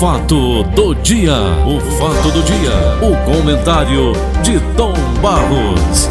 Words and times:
fato 0.00 0.62
do 0.62 0.94
dia, 0.94 1.34
o 1.66 1.78
fato 1.98 2.30
do 2.30 2.42
dia, 2.42 2.72
o 3.02 3.22
comentário 3.30 4.14
de 4.42 4.58
Tom 4.74 4.94
Barros. 5.20 6.08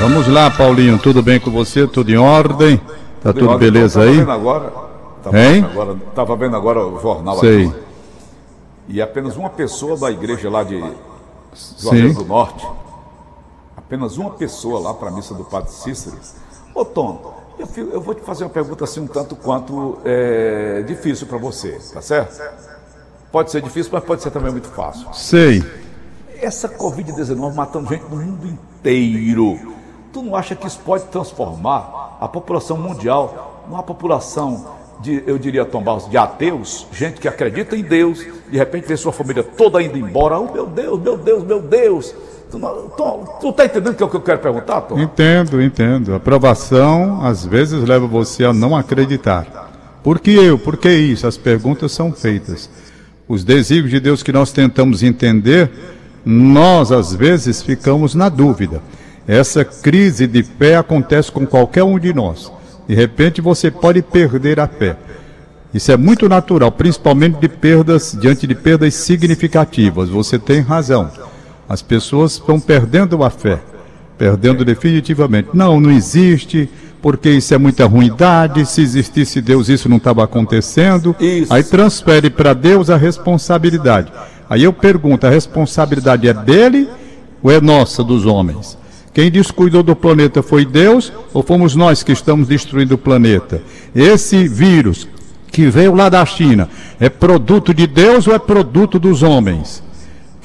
Vamos 0.00 0.26
lá, 0.26 0.50
Paulinho, 0.50 0.98
tudo 0.98 1.22
bem 1.22 1.38
com 1.38 1.52
você? 1.52 1.86
Tudo 1.86 2.10
em 2.10 2.16
ordem? 2.16 2.76
Tá 3.22 3.32
tudo, 3.32 3.46
tudo 3.46 3.58
beleza 3.58 4.02
aí? 4.02 4.16
Vendo 4.16 4.32
agora, 4.32 4.72
tava 5.22 5.38
hein? 5.38 5.52
Vendo 5.62 5.66
agora, 5.70 5.96
tava 6.12 6.36
vendo 6.36 6.56
agora 6.56 6.84
o 6.84 7.00
jornal 7.00 7.38
Sei. 7.38 7.68
aqui. 7.68 7.76
E 8.88 9.00
apenas 9.00 9.36
uma 9.36 9.50
pessoa 9.50 9.96
da 9.96 10.10
igreja 10.10 10.50
lá 10.50 10.64
de 10.64 10.82
Juazeiro 11.78 12.14
do 12.14 12.24
Norte, 12.24 12.66
apenas 13.76 14.16
uma 14.16 14.30
pessoa 14.30 14.80
lá 14.80 14.92
para 14.92 15.08
a 15.08 15.12
missa 15.12 15.34
do 15.34 15.44
Padre 15.44 15.70
Cícero. 15.70 16.16
Ô 16.74 16.84
Tom, 16.84 17.45
eu, 17.58 17.92
eu, 17.92 18.00
vou 18.00 18.14
te 18.14 18.22
fazer 18.22 18.44
uma 18.44 18.50
pergunta 18.50 18.84
assim 18.84 19.00
um 19.00 19.06
tanto 19.06 19.34
quanto 19.36 19.98
é, 20.04 20.82
difícil 20.86 21.26
para 21.26 21.38
você, 21.38 21.78
tá 21.92 22.02
certo? 22.02 22.42
Pode 23.32 23.50
ser 23.50 23.62
difícil, 23.62 23.90
mas 23.92 24.04
pode 24.04 24.22
ser 24.22 24.30
também 24.30 24.52
muito 24.52 24.68
fácil. 24.68 25.12
Sei. 25.12 25.62
Essa 26.40 26.68
Covid-19 26.68 27.54
matando 27.54 27.88
gente 27.88 28.04
no 28.04 28.16
mundo 28.16 28.46
inteiro. 28.46 29.74
Tu 30.12 30.22
não 30.22 30.36
acha 30.36 30.54
que 30.54 30.66
isso 30.66 30.78
pode 30.84 31.04
transformar 31.04 32.16
a 32.20 32.28
população 32.28 32.76
mundial 32.76 33.64
numa 33.68 33.82
população 33.82 34.76
de, 35.00 35.22
eu 35.26 35.38
diria, 35.38 35.64
Tom 35.64 35.82
Barros, 35.82 36.08
de 36.08 36.16
ateus, 36.16 36.86
gente 36.92 37.20
que 37.20 37.28
acredita 37.28 37.76
em 37.76 37.82
Deus, 37.82 38.24
de 38.48 38.56
repente 38.56 38.86
vê 38.86 38.96
sua 38.96 39.12
família 39.12 39.42
toda 39.42 39.82
indo 39.82 39.98
embora. 39.98 40.38
Oh, 40.38 40.50
meu 40.50 40.66
Deus, 40.66 41.00
meu 41.00 41.16
Deus, 41.16 41.44
meu 41.44 41.60
Deus. 41.60 42.14
Tu, 42.50 42.58
Tom, 42.96 43.38
tu 43.40 43.52
tá 43.52 43.64
entendendo 43.64 43.92
o 43.92 43.96
que, 43.96 44.04
o 44.04 44.08
que 44.08 44.16
eu 44.16 44.20
quero 44.20 44.38
perguntar, 44.38 44.82
Tom? 44.82 44.98
Entendo, 44.98 45.60
entendo. 45.60 46.12
A 46.12 46.16
aprovação 46.16 47.24
às 47.24 47.44
vezes 47.44 47.82
leva 47.82 48.06
você 48.06 48.44
a 48.44 48.52
não 48.52 48.76
acreditar. 48.76 49.70
Por 50.02 50.20
que 50.20 50.30
eu? 50.30 50.56
Por 50.58 50.76
que 50.76 50.88
isso? 50.88 51.26
As 51.26 51.36
perguntas 51.36 51.90
são 51.92 52.12
feitas. 52.12 52.70
Os 53.26 53.42
desígnios 53.42 53.90
de 53.90 53.98
Deus 53.98 54.22
que 54.22 54.32
nós 54.32 54.52
tentamos 54.52 55.02
entender, 55.02 55.70
nós 56.24 56.92
às 56.92 57.12
vezes 57.12 57.60
ficamos 57.60 58.14
na 58.14 58.28
dúvida. 58.28 58.80
Essa 59.26 59.64
crise 59.64 60.28
de 60.28 60.44
fé 60.44 60.76
acontece 60.76 61.32
com 61.32 61.44
qualquer 61.44 61.82
um 61.82 61.98
de 61.98 62.14
nós. 62.14 62.52
De 62.88 62.94
repente 62.94 63.40
você 63.40 63.68
pode 63.70 64.00
perder 64.00 64.60
a 64.60 64.68
fé. 64.68 64.96
Isso 65.74 65.90
é 65.90 65.96
muito 65.96 66.28
natural, 66.28 66.70
principalmente 66.70 67.40
de 67.40 67.48
perdas, 67.48 68.16
diante 68.18 68.46
de 68.46 68.54
perdas 68.54 68.94
significativas. 68.94 70.08
Você 70.08 70.38
tem 70.38 70.60
razão. 70.60 71.10
As 71.68 71.82
pessoas 71.82 72.32
estão 72.32 72.60
perdendo 72.60 73.22
a 73.24 73.30
fé, 73.30 73.60
perdendo 74.16 74.64
definitivamente. 74.64 75.48
Não, 75.52 75.80
não 75.80 75.90
existe, 75.90 76.68
porque 77.02 77.30
isso 77.30 77.54
é 77.54 77.58
muita 77.58 77.86
ruindade. 77.86 78.64
Se 78.66 78.80
existisse 78.80 79.40
Deus, 79.40 79.68
isso 79.68 79.88
não 79.88 79.96
estava 79.96 80.22
acontecendo. 80.24 81.14
Isso. 81.20 81.52
Aí 81.52 81.62
transfere 81.62 82.30
para 82.30 82.54
Deus 82.54 82.88
a 82.88 82.96
responsabilidade. 82.96 84.12
Aí 84.48 84.62
eu 84.62 84.72
pergunto: 84.72 85.26
a 85.26 85.30
responsabilidade 85.30 86.28
é 86.28 86.34
dele 86.34 86.88
ou 87.42 87.50
é 87.50 87.60
nossa, 87.60 88.02
dos 88.02 88.26
homens? 88.26 88.78
Quem 89.12 89.30
descuidou 89.30 89.82
do 89.82 89.96
planeta 89.96 90.42
foi 90.42 90.64
Deus 90.64 91.10
ou 91.32 91.42
fomos 91.42 91.74
nós 91.74 92.02
que 92.02 92.12
estamos 92.12 92.48
destruindo 92.48 92.96
o 92.96 92.98
planeta? 92.98 93.62
Esse 93.94 94.46
vírus 94.46 95.08
que 95.50 95.70
veio 95.70 95.94
lá 95.94 96.10
da 96.10 96.24
China 96.26 96.68
é 97.00 97.08
produto 97.08 97.72
de 97.72 97.86
Deus 97.86 98.26
ou 98.26 98.34
é 98.34 98.38
produto 98.38 98.98
dos 98.98 99.22
homens? 99.22 99.82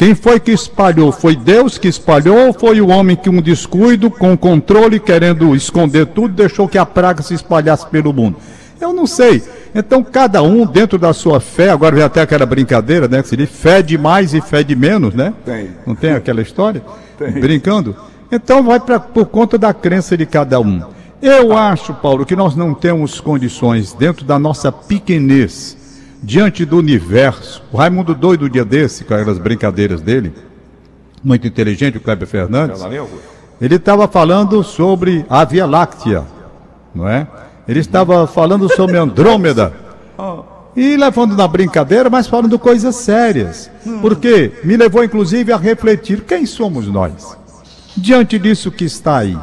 Quem 0.01 0.15
foi 0.15 0.39
que 0.39 0.51
espalhou? 0.51 1.11
Foi 1.11 1.35
Deus 1.35 1.77
que 1.77 1.87
espalhou 1.87 2.47
ou 2.47 2.53
foi 2.53 2.81
o 2.81 2.87
homem 2.87 3.15
que, 3.15 3.29
um 3.29 3.39
descuido, 3.39 4.09
com 4.09 4.35
controle, 4.35 4.99
querendo 4.99 5.55
esconder 5.55 6.07
tudo, 6.07 6.33
deixou 6.33 6.67
que 6.67 6.79
a 6.79 6.87
praga 6.87 7.21
se 7.21 7.35
espalhasse 7.35 7.85
pelo 7.85 8.11
mundo? 8.11 8.37
Eu 8.79 8.93
não 8.93 9.05
sei. 9.05 9.43
Então, 9.75 10.03
cada 10.03 10.41
um, 10.41 10.65
dentro 10.65 10.97
da 10.97 11.13
sua 11.13 11.39
fé, 11.39 11.69
agora 11.69 11.93
vem 11.93 12.03
até 12.03 12.19
aquela 12.19 12.47
brincadeira, 12.47 13.07
né? 13.07 13.21
Que 13.21 13.27
se 13.27 13.37
diz 13.37 13.51
fé 13.51 13.83
de 13.83 13.95
mais 13.95 14.33
e 14.33 14.41
fé 14.41 14.63
de 14.63 14.75
menos, 14.75 15.13
né? 15.13 15.35
Tem. 15.45 15.69
Não 15.85 15.93
tem 15.93 16.13
aquela 16.13 16.41
história? 16.41 16.81
Tem. 17.19 17.33
Brincando? 17.33 17.95
Então, 18.31 18.63
vai 18.63 18.79
pra, 18.79 18.99
por 18.99 19.27
conta 19.27 19.55
da 19.55 19.71
crença 19.71 20.17
de 20.17 20.25
cada 20.25 20.59
um. 20.59 20.81
Eu 21.21 21.55
acho, 21.55 21.93
Paulo, 21.93 22.25
que 22.25 22.35
nós 22.35 22.55
não 22.55 22.73
temos 22.73 23.19
condições, 23.19 23.93
dentro 23.93 24.25
da 24.25 24.39
nossa 24.39 24.71
pequenez, 24.71 25.77
diante 26.21 26.65
do 26.65 26.77
universo. 26.77 27.63
O 27.71 27.77
Raimundo 27.77 28.13
doido 28.13 28.49
dia 28.49 28.65
desse, 28.65 29.03
com 29.03 29.13
aquelas 29.13 29.37
brincadeiras 29.37 30.01
dele, 30.01 30.33
muito 31.23 31.47
inteligente, 31.47 31.97
o 31.97 32.01
Kleber 32.01 32.27
Fernandes, 32.27 32.81
ele 33.59 33.75
estava 33.75 34.07
falando 34.07 34.63
sobre 34.63 35.25
a 35.29 35.43
Via 35.45 35.65
Láctea, 35.65 36.23
não 36.93 37.07
é? 37.07 37.27
Ele 37.67 37.79
estava 37.79 38.25
falando 38.27 38.67
sobre 38.75 38.97
Andrômeda. 38.97 39.71
E 40.75 40.95
levando 40.95 41.35
na 41.35 41.47
brincadeira, 41.47 42.09
mas 42.09 42.27
falando 42.27 42.57
coisas 42.57 42.95
sérias. 42.95 43.69
Porque 44.01 44.51
me 44.63 44.77
levou 44.77 45.03
inclusive 45.03 45.51
a 45.51 45.57
refletir 45.57 46.21
quem 46.21 46.45
somos 46.45 46.87
nós. 46.87 47.37
Diante 47.95 48.39
disso 48.39 48.71
que 48.71 48.85
está 48.85 49.17
aí. 49.17 49.37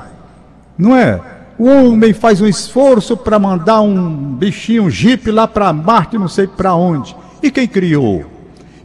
Não 0.77 0.97
é? 0.97 1.21
O 1.59 1.67
homem 1.67 2.13
faz 2.13 2.41
um 2.41 2.47
esforço 2.47 3.17
para 3.17 3.37
mandar 3.37 3.81
um 3.81 4.35
bichinho, 4.35 4.85
um 4.85 4.91
jipe 4.91 5.33
lá 5.33 5.49
para 5.49 5.73
Marte, 5.73 6.17
não 6.17 6.29
sei 6.29 6.47
para 6.47 6.75
onde. 6.75 7.17
E 7.43 7.51
quem 7.51 7.67
criou? 7.67 8.25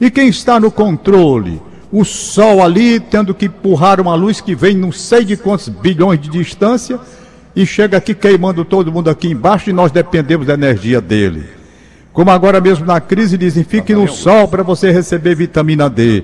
E 0.01 0.09
quem 0.09 0.27
está 0.27 0.59
no 0.59 0.71
controle? 0.71 1.61
O 1.91 2.03
Sol 2.03 2.63
ali 2.63 2.99
tendo 2.99 3.35
que 3.35 3.45
empurrar 3.45 4.01
uma 4.01 4.15
luz 4.15 4.41
que 4.41 4.55
vem 4.55 4.75
não 4.75 4.91
sei 4.91 5.23
de 5.23 5.37
quantos 5.37 5.69
bilhões 5.69 6.19
de 6.19 6.29
distância 6.29 6.99
e 7.55 7.63
chega 7.63 7.97
aqui 7.97 8.15
queimando 8.15 8.65
todo 8.65 8.91
mundo 8.91 9.09
aqui 9.09 9.29
embaixo 9.29 9.69
e 9.69 9.73
nós 9.73 9.91
dependemos 9.91 10.47
da 10.47 10.55
energia 10.55 10.99
dele. 10.99 11.45
Como 12.11 12.31
agora 12.31 12.59
mesmo 12.59 12.87
na 12.87 12.99
crise 12.99 13.37
dizem, 13.37 13.63
fique 13.63 13.93
no 13.93 14.07
sol 14.07 14.47
para 14.47 14.63
você 14.63 14.89
receber 14.91 15.35
vitamina 15.35 15.87
D. 15.87 16.23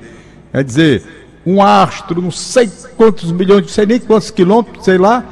Quer 0.52 0.64
dizer, 0.64 1.04
um 1.46 1.62
astro, 1.62 2.20
não 2.22 2.32
sei 2.32 2.68
quantos 2.98 3.32
milhões, 3.32 3.62
não 3.62 3.70
sei 3.70 3.86
nem 3.86 4.00
quantos 4.00 4.32
quilômetros, 4.32 4.84
sei 4.84 4.98
lá, 4.98 5.24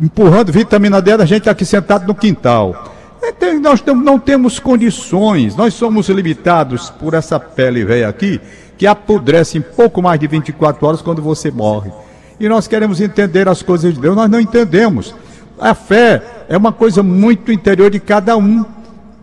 empurrando 0.00 0.52
vitamina 0.52 1.00
D, 1.00 1.12
a 1.12 1.24
gente 1.24 1.48
aqui 1.48 1.64
sentado 1.64 2.06
no 2.06 2.14
quintal. 2.14 2.92
Então, 3.22 3.60
nós 3.60 3.82
não 3.84 4.18
temos 4.18 4.58
condições, 4.58 5.54
nós 5.54 5.74
somos 5.74 6.08
limitados 6.08 6.90
por 6.90 7.14
essa 7.14 7.38
pele 7.38 7.84
velha 7.84 8.08
aqui, 8.08 8.40
que 8.76 8.86
apodrece 8.86 9.58
em 9.58 9.60
pouco 9.60 10.02
mais 10.02 10.18
de 10.18 10.26
24 10.26 10.86
horas 10.86 11.02
quando 11.02 11.22
você 11.22 11.50
morre. 11.50 11.92
E 12.40 12.48
nós 12.48 12.66
queremos 12.66 13.00
entender 13.00 13.48
as 13.48 13.62
coisas 13.62 13.94
de 13.94 14.00
Deus, 14.00 14.16
nós 14.16 14.28
não 14.28 14.40
entendemos. 14.40 15.14
A 15.60 15.74
fé 15.74 16.20
é 16.48 16.56
uma 16.56 16.72
coisa 16.72 17.02
muito 17.02 17.52
interior 17.52 17.90
de 17.90 18.00
cada 18.00 18.36
um. 18.36 18.64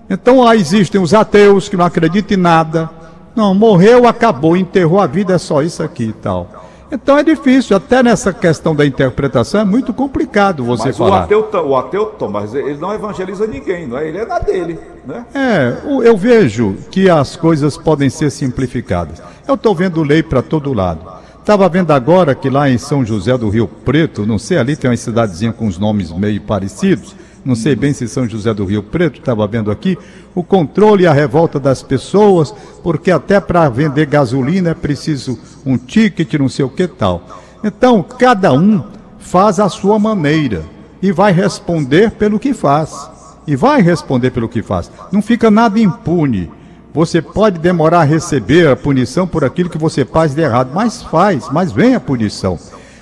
Então 0.10 0.40
lá 0.42 0.56
existem 0.56 1.02
os 1.02 1.14
ateus 1.14 1.68
que 1.68 1.76
não 1.76 1.84
acreditam 1.84 2.38
em 2.38 2.42
nada. 2.42 2.90
Não, 3.36 3.54
morreu, 3.54 4.08
acabou, 4.08 4.56
enterrou 4.56 5.02
a 5.02 5.08
vida, 5.08 5.34
é 5.34 5.38
só 5.38 5.62
isso 5.62 5.84
aqui 5.84 6.06
e 6.06 6.14
tal. 6.14 6.69
Então 6.92 7.18
é 7.18 7.24
difícil, 7.24 7.78
até 7.78 8.02
nessa 8.02 8.34
questão 8.34 8.76
da 8.76 8.86
interpretação 8.86 9.62
é 9.62 9.64
muito 9.64 9.94
complicado 9.94 10.64
você 10.64 10.88
mas 10.88 10.98
falar. 10.98 11.22
O 11.22 11.24
ateu, 11.24 11.50
o 11.66 11.76
ateu, 11.76 12.06
Thomas, 12.08 12.54
ele 12.54 12.78
não 12.78 12.94
evangeliza 12.94 13.46
ninguém, 13.46 13.88
não 13.88 13.98
é? 13.98 14.08
Ele 14.08 14.18
é 14.18 14.26
na 14.26 14.40
dele, 14.40 14.80
né? 15.06 15.26
É, 15.34 15.78
eu 16.04 16.18
vejo 16.18 16.76
que 16.90 17.10
as 17.10 17.36
coisas 17.36 17.78
podem 17.78 18.10
ser 18.10 18.32
simplificadas. 18.32 19.22
Eu 19.48 19.54
estou 19.54 19.76
vendo 19.76 20.02
lei 20.02 20.24
para 20.24 20.42
todo 20.42 20.74
lado. 20.74 21.20
Estava 21.40 21.68
vendo 21.70 21.92
agora 21.92 22.36
que 22.36 22.50
lá 22.50 22.70
em 22.70 22.78
São 22.78 23.04
José 23.06 23.38
do 23.38 23.50
Rio 23.50 23.68
Preto, 23.68 24.26
não 24.26 24.38
sei, 24.38 24.58
ali 24.58 24.76
tem 24.76 24.90
uma 24.90 24.98
cidadezinha 24.98 25.52
com 25.52 25.68
os 25.68 25.80
nomes 25.80 26.12
meio 26.12 26.42
parecidos, 26.42 27.16
não 27.50 27.56
sei 27.56 27.76
bem 27.76 27.92
se 27.94 28.08
São 28.08 28.30
José 28.30 28.54
do 28.54 28.64
Rio 28.64 28.84
Preto, 28.84 29.20
estava 29.20 29.48
vendo 29.48 29.72
aqui, 29.72 29.98
o 30.36 30.44
controle 30.44 31.04
e 31.04 31.08
a 31.08 31.12
revolta 31.12 31.60
das 31.60 31.82
pessoas, 31.82 32.54
porque 32.84 33.10
até 33.10 33.40
para 33.40 33.68
vender 33.68 34.06
gasolina 34.06 34.70
é 34.70 34.74
preciso 34.76 35.38
um 35.66 35.76
ticket, 35.76 36.32
não 36.36 36.48
sei 36.48 36.64
o 36.64 36.70
que 36.70 36.88
tal. 36.88 37.28
Então, 37.64 38.04
cada 38.04 38.54
um 38.54 38.84
faz 39.18 39.60
a 39.60 39.68
sua 39.68 39.98
maneira 39.98 40.64
e 41.02 41.12
vai 41.12 41.32
responder 41.32 42.12
pelo 42.12 42.40
que 42.40 42.54
faz. 42.54 43.10
E 43.48 43.56
vai 43.56 43.82
responder 43.82 44.30
pelo 44.30 44.48
que 44.48 44.62
faz. 44.62 44.92
Não 45.12 45.22
fica 45.22 45.50
nada 45.50 45.80
impune. 45.80 46.52
Você 46.94 47.20
pode 47.20 47.58
demorar 47.58 48.02
a 48.02 48.04
receber 48.04 48.68
a 48.68 48.76
punição 48.76 49.28
por 49.28 49.44
aquilo 49.44 49.72
que 49.72 49.78
você 49.78 50.06
faz 50.06 50.36
de 50.36 50.42
errado, 50.42 50.70
mas 50.72 51.02
faz, 51.02 51.50
mas 51.52 51.72
vem 51.72 51.96
a 51.96 52.00
punição. 52.00 52.60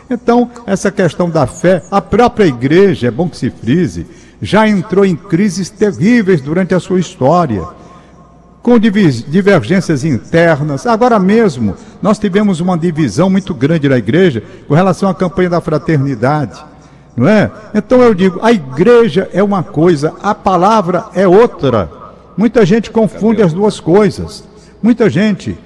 Então, 0.10 0.50
essa 0.66 0.90
questão 0.90 1.30
da 1.30 1.46
fé, 1.46 1.84
a 1.92 2.00
própria 2.00 2.46
igreja, 2.46 3.08
é 3.08 3.12
bom 3.12 3.28
que 3.28 3.36
se 3.36 3.50
frise, 3.50 4.08
já 4.42 4.68
entrou 4.68 5.06
em 5.06 5.16
crises 5.16 5.70
terríveis 5.70 6.42
durante 6.42 6.74
a 6.74 6.80
sua 6.80 7.00
história, 7.00 7.64
com 8.62 8.78
divergências 8.78 10.04
internas. 10.04 10.86
Agora 10.86 11.18
mesmo, 11.18 11.76
nós 12.02 12.20
tivemos 12.20 12.60
uma 12.60 12.78
divisão 12.78 13.30
muito 13.30 13.54
grande 13.54 13.88
na 13.88 13.98
igreja 13.98 14.44
com 14.68 14.74
relação 14.74 15.10
à 15.10 15.16
campanha 15.16 15.52
da 15.52 15.62
fraternidade. 15.62 16.64
Não 17.16 17.28
é? 17.28 17.50
Então 17.74 18.02
eu 18.02 18.14
digo, 18.14 18.40
a 18.44 18.52
igreja 18.52 19.30
é 19.34 19.42
uma 19.42 19.64
coisa, 19.64 20.14
a 20.22 20.36
palavra 20.36 21.06
é 21.16 21.28
outra. 21.28 21.90
Muita 22.36 22.66
gente 22.66 22.92
confunde 22.92 23.42
as 23.42 23.54
duas 23.54 23.80
coisas. 23.80 24.44
Muita 24.84 25.10
gente. 25.10 25.58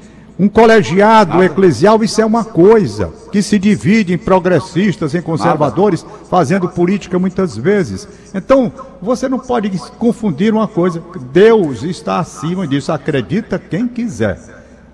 Um 0.41 0.49
colegiado 0.49 1.43
eclesial, 1.43 2.03
isso 2.03 2.19
é 2.19 2.25
uma 2.25 2.43
coisa 2.43 3.13
que 3.31 3.43
se 3.43 3.59
divide 3.59 4.11
em 4.11 4.17
progressistas, 4.17 5.13
em 5.13 5.21
conservadores, 5.21 6.03
fazendo 6.31 6.67
política 6.67 7.19
muitas 7.19 7.55
vezes. 7.55 8.07
Então, 8.33 8.73
você 8.99 9.29
não 9.29 9.37
pode 9.37 9.69
confundir 9.99 10.51
uma 10.51 10.67
coisa. 10.67 10.99
Deus 11.31 11.83
está 11.83 12.17
acima 12.17 12.67
disso. 12.67 12.91
Acredita 12.91 13.59
quem 13.59 13.87
quiser. 13.87 14.39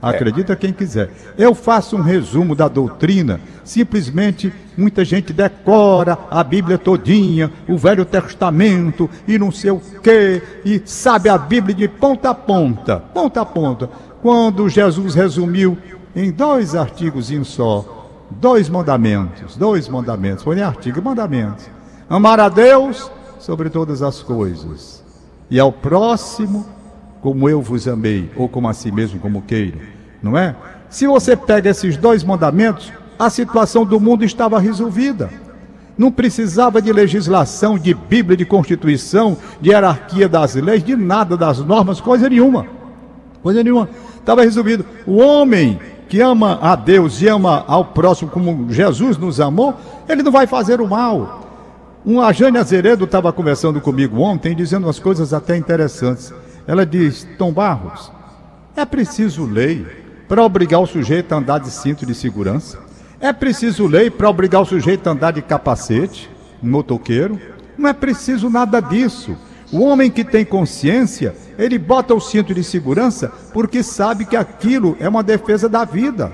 Acredita 0.02 0.54
quem 0.54 0.74
quiser. 0.74 1.10
Eu 1.38 1.56
faço 1.56 1.96
um 1.96 2.02
resumo 2.02 2.54
da 2.54 2.68
doutrina. 2.68 3.40
Simplesmente 3.64 4.54
muita 4.78 5.04
gente 5.04 5.34
decora 5.34 6.18
a 6.30 6.44
Bíblia 6.44 6.78
todinha, 6.78 7.52
o 7.68 7.78
Velho 7.78 8.06
Testamento 8.06 9.10
e 9.28 9.40
não 9.40 9.52
sei 9.52 9.72
o 9.72 9.82
quê, 10.04 10.42
e 10.64 10.82
sabe 10.86 11.30
a 11.30 11.38
Bíblia 11.38 11.76
de 11.76 11.88
ponta 11.88 12.30
a 12.30 12.36
ponta, 12.36 13.00
ponta 13.00 13.42
a 13.42 13.46
ponta. 13.46 13.90
Quando 14.22 14.68
Jesus 14.68 15.16
resumiu 15.16 15.78
em 16.16 16.32
dois 16.32 16.76
artigos 16.76 17.32
só, 17.44 18.26
dois 18.30 18.70
mandamentos, 18.70 19.56
dois 19.56 19.88
mandamentos, 19.88 20.44
foi 20.44 20.56
nem 20.56 20.64
artigo, 20.64 21.02
mandamentos. 21.02 21.70
Amar 22.10 22.40
a 22.40 22.50
Deus 22.50 23.12
sobre 23.40 23.70
todas 23.70 24.02
as 24.02 24.22
coisas 24.22 25.04
e 25.50 25.60
ao 25.60 25.72
próximo 25.72 26.66
como 27.22 27.50
eu 27.50 27.62
vos 27.62 27.88
amei, 27.88 28.30
ou 28.36 28.48
como 28.48 28.68
a 28.68 28.74
si 28.74 28.92
mesmo, 28.92 29.20
como 29.20 29.42
queiro, 29.42 29.80
não 30.22 30.38
é? 30.38 30.56
Se 30.90 31.08
você 31.08 31.36
pega 31.36 31.70
esses 31.70 31.98
dois 31.98 32.24
mandamentos, 32.24 32.94
a 33.18 33.30
situação 33.30 33.84
do 33.84 34.00
mundo 34.00 34.24
estava 34.24 34.60
resolvida. 34.60 35.30
Não 35.98 36.12
precisava 36.12 36.82
de 36.82 36.94
legislação, 36.94 37.78
de 37.78 37.94
Bíblia, 37.94 38.38
de 38.38 38.46
Constituição, 38.46 39.36
de 39.60 39.72
hierarquia 39.72 40.30
das 40.30 40.54
leis, 40.54 40.84
de 40.84 40.96
nada 40.96 41.36
das 41.36 41.58
normas, 41.60 42.00
coisa 42.00 42.30
nenhuma. 42.30 42.77
Coisa 43.48 43.64
nenhuma. 43.64 43.88
Estava 44.20 44.42
resolvido. 44.42 44.86
O 45.06 45.20
homem 45.20 45.80
que 46.10 46.20
ama 46.20 46.60
a 46.62 46.76
Deus 46.76 47.22
e 47.22 47.30
ama 47.30 47.64
ao 47.66 47.86
próximo 47.86 48.30
como 48.30 48.70
Jesus 48.70 49.18
nos 49.18 49.40
amou, 49.40 49.74
ele 50.10 50.22
não 50.22 50.34
vai 50.34 50.46
fazer 50.46 50.82
o 50.82 50.88
mal. 50.90 51.48
Um, 52.06 52.22
a 52.22 52.34
Jane 52.34 52.58
Azeredo 52.58 53.06
estava 53.06 53.32
conversando 53.32 53.80
comigo 53.80 54.20
ontem, 54.20 54.54
dizendo 54.54 54.86
umas 54.86 55.00
coisas 55.00 55.32
até 55.32 55.56
interessantes. 55.56 56.34
Ela 56.68 56.86
diz: 56.86 57.26
Tom 57.38 57.54
Barros, 57.54 58.12
é 58.76 58.84
preciso 58.84 59.46
lei 59.46 59.88
para 60.28 60.44
obrigar 60.44 60.82
o 60.82 60.86
sujeito 60.86 61.32
a 61.32 61.38
andar 61.38 61.60
de 61.60 61.72
cinto 61.72 62.06
de 62.06 62.14
segurança? 62.14 62.80
É 63.18 63.32
preciso 63.32 63.88
lei 63.88 64.10
para 64.10 64.30
obrigar 64.30 64.62
o 64.62 64.66
sujeito 64.66 65.08
a 65.08 65.14
andar 65.14 65.32
de 65.32 65.42
capacete, 65.42 66.30
motoqueiro? 66.62 67.40
Não 67.78 67.88
é 67.88 67.94
preciso 67.94 68.50
nada 68.50 68.82
disso. 68.82 69.38
O 69.72 69.82
homem 69.82 70.10
que 70.10 70.24
tem 70.24 70.46
consciência, 70.46 71.36
ele 71.58 71.78
bota 71.78 72.14
o 72.14 72.22
cinto 72.22 72.54
de 72.54 72.64
segurança 72.64 73.32
porque 73.54 73.84
sabe 73.84 74.26
que 74.26 74.36
aquilo 74.36 74.96
é 75.00 75.10
uma 75.10 75.22
defesa 75.22 75.68
da 75.68 75.84
vida. 75.84 76.32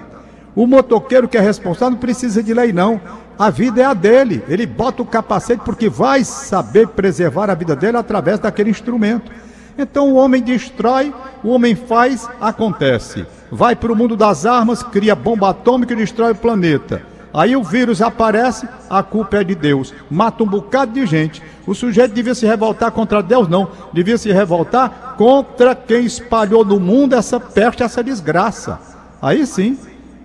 O 0.56 0.68
motoqueiro 0.68 1.28
que 1.28 1.38
é 1.38 1.42
responsável 1.42 1.92
não 1.92 1.98
precisa 1.98 2.44
de 2.44 2.54
lei, 2.54 2.72
não. 2.72 3.02
A 3.40 3.50
vida 3.50 3.82
é 3.82 3.86
a 3.86 3.94
dele. 3.96 4.44
Ele 4.48 4.68
bota 4.68 5.02
o 5.02 5.06
capacete 5.06 5.64
porque 5.66 5.90
vai 5.90 6.24
saber 6.24 6.88
preservar 6.90 7.50
a 7.50 7.56
vida 7.56 7.76
dele 7.76 7.98
através 7.98 8.40
daquele 8.40 8.70
instrumento. 8.70 9.32
Então 9.76 10.12
o 10.12 10.16
homem 10.16 10.40
destrói, 10.40 11.12
o 11.44 11.50
homem 11.50 11.74
faz, 11.74 12.30
acontece. 12.40 13.26
Vai 13.52 13.76
para 13.76 13.92
o 13.92 13.96
mundo 13.96 14.16
das 14.16 14.46
armas, 14.46 14.84
cria 14.84 15.16
bomba 15.16 15.50
atômica 15.50 15.94
e 15.94 15.98
destrói 15.98 16.34
o 16.34 16.36
planeta. 16.36 17.13
Aí 17.34 17.56
o 17.56 17.64
vírus 17.64 18.02
aparece, 18.02 18.68
a 18.90 19.02
culpa 19.02 19.38
é 19.38 19.44
de 19.44 19.56
Deus. 19.56 19.94
Mata 20.10 20.44
um 20.44 20.48
bocado 20.48 20.92
de 20.92 21.06
gente. 21.06 21.42
O 21.66 21.74
sujeito 21.74 22.14
devia 22.14 22.36
se 22.36 22.46
revoltar 22.46 22.92
contra 22.92 23.24
Deus, 23.24 23.48
não. 23.48 23.70
Devia 23.92 24.18
se 24.18 24.32
revoltar 24.32 25.16
contra 25.18 25.74
quem 25.74 26.06
espalhou 26.06 26.64
no 26.64 26.80
mundo 26.80 27.16
essa 27.16 27.40
peste, 27.40 27.82
essa 27.82 28.04
desgraça. 28.04 28.80
Aí 29.22 29.48
sim, 29.48 29.80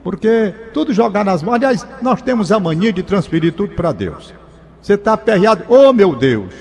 porque 0.05 0.55
tudo 0.75 0.93
jogar 0.93 1.25
nas 1.25 1.43
mãos. 1.43 1.55
Aliás, 1.55 1.87
nós 2.03 2.21
temos 2.21 2.53
a 2.53 2.61
mania 2.61 2.93
de 2.93 3.03
transferir 3.03 3.55
tudo 3.55 3.75
para 3.75 3.93
Deus. 3.93 4.35
Você 4.83 4.95
está 4.95 5.15
aperreado, 5.15 5.65
oh 5.69 5.93
meu 5.93 6.15
Deus, 6.15 6.53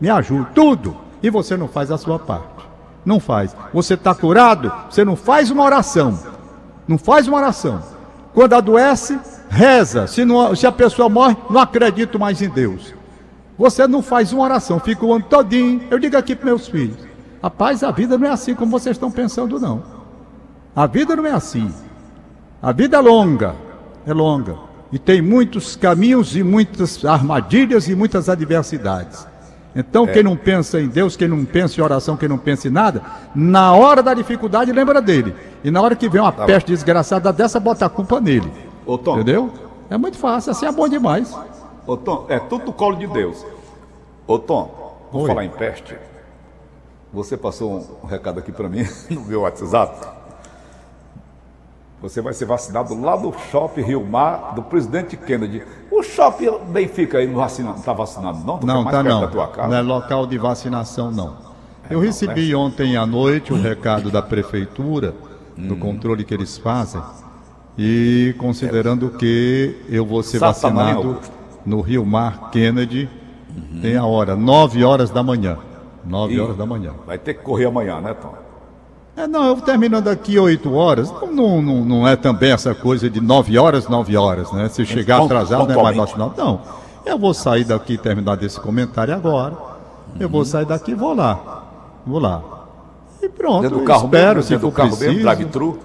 me 0.00 0.10
ajude, 0.10 0.48
tudo 0.54 1.06
e 1.22 1.30
você 1.30 1.56
não 1.56 1.68
faz 1.68 1.90
a 1.90 1.98
sua 1.98 2.18
parte. 2.18 2.66
Não 3.04 3.20
faz. 3.20 3.56
Você 3.72 3.94
está 3.94 4.14
curado, 4.14 4.72
você 4.90 5.04
não 5.04 5.16
faz 5.16 5.50
uma 5.50 5.64
oração. 5.64 6.18
Não 6.86 6.98
faz 6.98 7.26
uma 7.28 7.38
oração. 7.38 7.82
Quando 8.34 8.54
adoece, 8.54 9.18
reza. 9.48 10.06
Se, 10.06 10.24
não, 10.24 10.54
se 10.54 10.66
a 10.66 10.72
pessoa 10.72 11.08
morre, 11.08 11.36
não 11.50 11.60
acredito 11.60 12.18
mais 12.18 12.40
em 12.42 12.48
Deus. 12.48 12.94
Você 13.58 13.86
não 13.86 14.02
faz 14.02 14.32
uma 14.32 14.44
oração, 14.44 14.78
fica 14.78 15.04
o 15.04 15.12
ano 15.14 15.24
todinho. 15.24 15.82
Eu 15.90 15.98
digo 15.98 16.16
aqui 16.16 16.36
para 16.36 16.46
meus 16.46 16.68
filhos: 16.68 16.98
rapaz, 17.42 17.82
a 17.82 17.90
vida 17.90 18.18
não 18.18 18.26
é 18.26 18.30
assim 18.30 18.54
como 18.54 18.70
vocês 18.70 18.96
estão 18.96 19.10
pensando, 19.10 19.58
não. 19.58 19.82
A 20.74 20.86
vida 20.86 21.16
não 21.16 21.24
é 21.26 21.32
assim. 21.32 21.72
A 22.62 22.72
vida 22.72 22.96
é 22.96 23.00
longa, 23.00 23.54
é 24.06 24.12
longa. 24.12 24.56
E 24.92 24.98
tem 24.98 25.20
muitos 25.20 25.74
caminhos 25.74 26.36
e 26.36 26.42
muitas 26.42 27.04
armadilhas 27.04 27.88
e 27.88 27.94
muitas 27.94 28.28
adversidades. 28.28 29.26
Então, 29.74 30.04
é. 30.04 30.12
quem 30.12 30.22
não 30.22 30.36
pensa 30.36 30.80
em 30.80 30.88
Deus, 30.88 31.16
quem 31.16 31.28
não 31.28 31.44
pensa 31.44 31.78
em 31.78 31.84
oração, 31.84 32.16
quem 32.16 32.28
não 32.28 32.38
pensa 32.38 32.66
em 32.66 32.70
nada, 32.70 33.02
na 33.34 33.72
hora 33.72 34.02
da 34.02 34.14
dificuldade 34.14 34.72
lembra 34.72 35.02
dele. 35.02 35.34
E 35.62 35.70
na 35.70 35.82
hora 35.82 35.94
que 35.94 36.08
vem 36.08 36.20
uma 36.20 36.32
tá 36.32 36.46
peste 36.46 36.68
bom. 36.68 36.72
desgraçada 36.72 37.30
dessa, 37.30 37.60
bota 37.60 37.84
a 37.84 37.88
culpa 37.88 38.18
nele. 38.18 38.50
Ô, 38.86 38.96
Tom. 38.96 39.16
Entendeu? 39.16 39.52
É 39.90 39.98
muito 39.98 40.16
fácil, 40.16 40.52
assim 40.52 40.66
é 40.66 40.72
bom 40.72 40.88
demais. 40.88 41.36
Ô, 41.86 41.96
Tom, 41.96 42.26
é 42.28 42.38
tudo 42.38 42.66
no 42.66 42.72
colo 42.72 42.96
de 42.96 43.06
Deus. 43.06 43.44
Ô, 44.26 44.38
Tom, 44.38 44.96
vou 45.12 45.22
Oi. 45.22 45.28
falar 45.28 45.44
em 45.44 45.50
peste. 45.50 45.96
Você 47.12 47.36
passou 47.36 47.98
um 48.02 48.06
recado 48.06 48.38
aqui 48.38 48.52
para 48.52 48.68
mim 48.68 48.84
no 49.10 49.22
meu 49.22 49.42
WhatsApp. 49.42 50.16
Você 52.02 52.20
vai 52.20 52.34
ser 52.34 52.44
vacinado 52.44 53.00
lá 53.00 53.18
no 53.18 53.32
Shopping 53.50 53.82
Rio 53.82 54.04
Mar 54.04 54.54
do 54.54 54.62
presidente 54.62 55.16
Kennedy. 55.16 55.62
O 55.90 56.02
Shopping 56.02 56.50
Benfica 56.68 57.18
aí 57.18 57.26
não 57.26 57.44
está 57.44 57.92
vacinado, 57.92 58.38
não? 58.44 58.58
Tu 58.58 58.66
não, 58.66 58.84
está 58.84 59.02
não. 59.02 59.30
Não 59.30 59.74
é 59.74 59.80
local 59.80 60.26
de 60.26 60.36
vacinação, 60.36 61.10
não. 61.10 61.36
É, 61.88 61.94
Eu 61.94 61.98
não, 61.98 62.06
recebi 62.06 62.50
né? 62.50 62.56
ontem 62.56 62.96
à 62.96 63.06
noite 63.06 63.52
o 63.52 63.60
recado 63.60 64.10
da 64.10 64.20
prefeitura, 64.20 65.14
hum. 65.56 65.68
do 65.68 65.76
controle 65.76 66.22
que 66.22 66.34
eles 66.34 66.58
fazem, 66.58 67.00
e 67.78 68.34
considerando 68.38 69.10
que 69.10 69.76
eu 69.88 70.04
vou 70.04 70.22
ser 70.22 70.38
vacinado 70.38 71.18
no 71.64 71.80
Rio 71.80 72.06
Mar 72.06 72.50
Kennedy, 72.50 73.08
uhum. 73.54 73.80
tem 73.80 73.96
a 73.96 74.04
hora, 74.04 74.34
9 74.34 74.82
horas 74.84 75.10
da 75.10 75.22
manhã. 75.22 75.58
9 76.04 76.40
horas 76.40 76.56
da 76.56 76.64
manhã. 76.64 76.92
Vai 77.06 77.18
ter 77.18 77.34
que 77.34 77.42
correr 77.42 77.66
amanhã, 77.66 78.00
né, 78.00 78.14
Tom? 78.14 78.34
É, 79.16 79.26
não, 79.26 79.46
eu 79.46 79.56
terminando 79.56 80.08
aqui 80.08 80.38
8 80.38 80.72
horas. 80.74 81.10
Não, 81.32 81.62
não, 81.62 81.84
não 81.84 82.08
é 82.08 82.16
também 82.16 82.52
essa 82.52 82.74
coisa 82.74 83.08
de 83.10 83.20
9 83.20 83.58
horas, 83.58 83.88
9 83.88 84.16
horas, 84.16 84.52
né? 84.52 84.68
Se 84.68 84.84
chegar 84.84 85.22
atrasado 85.22 85.66
não 85.66 85.80
é 85.80 85.82
mais 85.82 85.96
vacinado. 85.96 86.34
Não. 86.36 86.60
Eu 87.04 87.18
vou 87.18 87.32
sair 87.32 87.64
daqui 87.64 87.94
e 87.94 87.98
terminar 87.98 88.36
desse 88.36 88.60
comentário 88.60 89.14
agora. 89.14 89.56
Eu 90.20 90.28
vou 90.28 90.44
sair 90.44 90.66
daqui 90.66 90.92
e 90.92 90.94
vou 90.94 91.14
lá. 91.14 91.64
Vou 92.06 92.18
lá. 92.18 92.42
E 93.22 93.28
pronto. 93.28 93.62
Dentro 93.62 93.78
do 93.78 93.84
carro 93.84 94.04
espero, 94.04 94.36
mesmo, 94.36 94.42
se 94.42 94.58
for 94.58 94.72
carro 94.72 94.88
preciso. 94.90 95.10
mesmo, 95.10 95.22
drive-thru. 95.22 95.78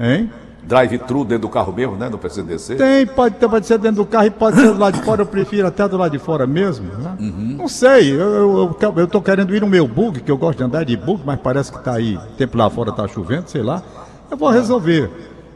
Hein? 0.00 0.30
Drive-thru 0.62 1.24
dentro 1.24 1.42
do 1.42 1.48
carro 1.48 1.72
mesmo, 1.72 1.96
né? 1.96 2.10
Precisa 2.10 2.42
descer? 2.42 2.76
Tem, 2.76 3.06
pode, 3.06 3.34
pode 3.36 3.66
ser 3.66 3.78
dentro 3.78 3.96
do 4.02 4.06
carro 4.06 4.26
e 4.26 4.30
pode 4.30 4.56
ser 4.56 4.72
do 4.72 4.78
lado 4.78 4.98
de 4.98 5.04
fora. 5.04 5.22
Eu 5.22 5.26
prefiro 5.26 5.66
até 5.66 5.88
do 5.88 5.96
lado 5.96 6.12
de 6.12 6.18
fora 6.18 6.46
mesmo. 6.46 6.86
Né? 6.86 7.16
Uhum. 7.18 7.56
Não 7.58 7.68
sei, 7.68 8.12
eu 8.12 8.76
estou 9.04 9.22
querendo 9.22 9.54
ir 9.54 9.60
no 9.60 9.66
meu 9.66 9.88
bug, 9.88 10.20
que 10.20 10.30
eu 10.30 10.36
gosto 10.36 10.58
de 10.58 10.64
andar 10.64 10.84
de 10.84 10.96
bug, 10.96 11.22
mas 11.24 11.40
parece 11.40 11.72
que 11.72 11.78
está 11.78 11.94
aí, 11.94 12.16
o 12.16 12.36
tempo 12.36 12.58
lá 12.58 12.68
fora 12.68 12.90
está 12.90 13.08
chovendo, 13.08 13.48
sei 13.48 13.62
lá. 13.62 13.82
Eu 14.30 14.36
vou 14.36 14.50
resolver. 14.50 15.10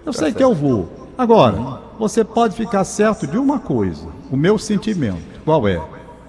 Eu 0.04 0.12
tá 0.12 0.12
sei 0.12 0.26
certo. 0.28 0.36
que 0.36 0.44
eu 0.44 0.54
vou. 0.54 0.88
Agora, 1.16 1.56
uhum. 1.56 1.78
você 1.98 2.24
pode 2.24 2.56
ficar 2.56 2.84
certo 2.84 3.26
de 3.26 3.36
uma 3.36 3.58
coisa: 3.58 4.06
o 4.30 4.36
meu 4.36 4.58
sentimento. 4.58 5.32
Qual 5.44 5.68
é? 5.68 5.78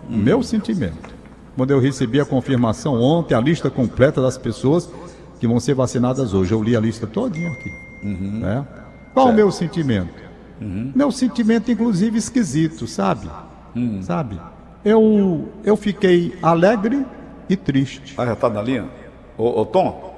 O 0.10 0.14
meu 0.14 0.44
sentimento. 0.44 1.14
Quando 1.56 1.72
eu 1.72 1.80
recebi 1.80 2.20
a 2.20 2.26
confirmação 2.26 3.00
ontem, 3.00 3.36
a 3.36 3.40
lista 3.40 3.70
completa 3.70 4.22
das 4.22 4.38
pessoas 4.38 4.90
que 5.40 5.48
vão 5.48 5.60
ser 5.60 5.76
vacinadas 5.76 6.34
hoje. 6.34 6.52
Eu 6.52 6.64
li 6.64 6.76
a 6.76 6.80
lista 6.80 7.06
todinha 7.06 7.50
aqui. 7.50 7.93
Uhum. 8.04 8.40
Né? 8.40 8.66
Qual 9.14 9.28
certo. 9.28 9.34
o 9.34 9.38
meu 9.38 9.52
sentimento? 9.52 10.24
Uhum. 10.62 10.92
Meu 10.96 11.12
sentimento, 11.12 11.72
inclusive, 11.72 12.18
esquisito, 12.18 12.88
sabe? 12.88 13.30
Uhum. 13.76 14.02
Sabe? 14.02 14.40
Eu, 14.84 15.50
eu 15.64 15.76
fiquei 15.76 16.38
alegre 16.42 17.06
e 17.50 17.56
triste. 17.56 18.14
Ah, 18.18 18.26
já 18.26 18.34
está 18.34 18.50
na 18.50 18.62
linha? 18.62 18.90
Ô, 19.38 19.62
ô, 19.62 19.66
Tom? 19.66 20.14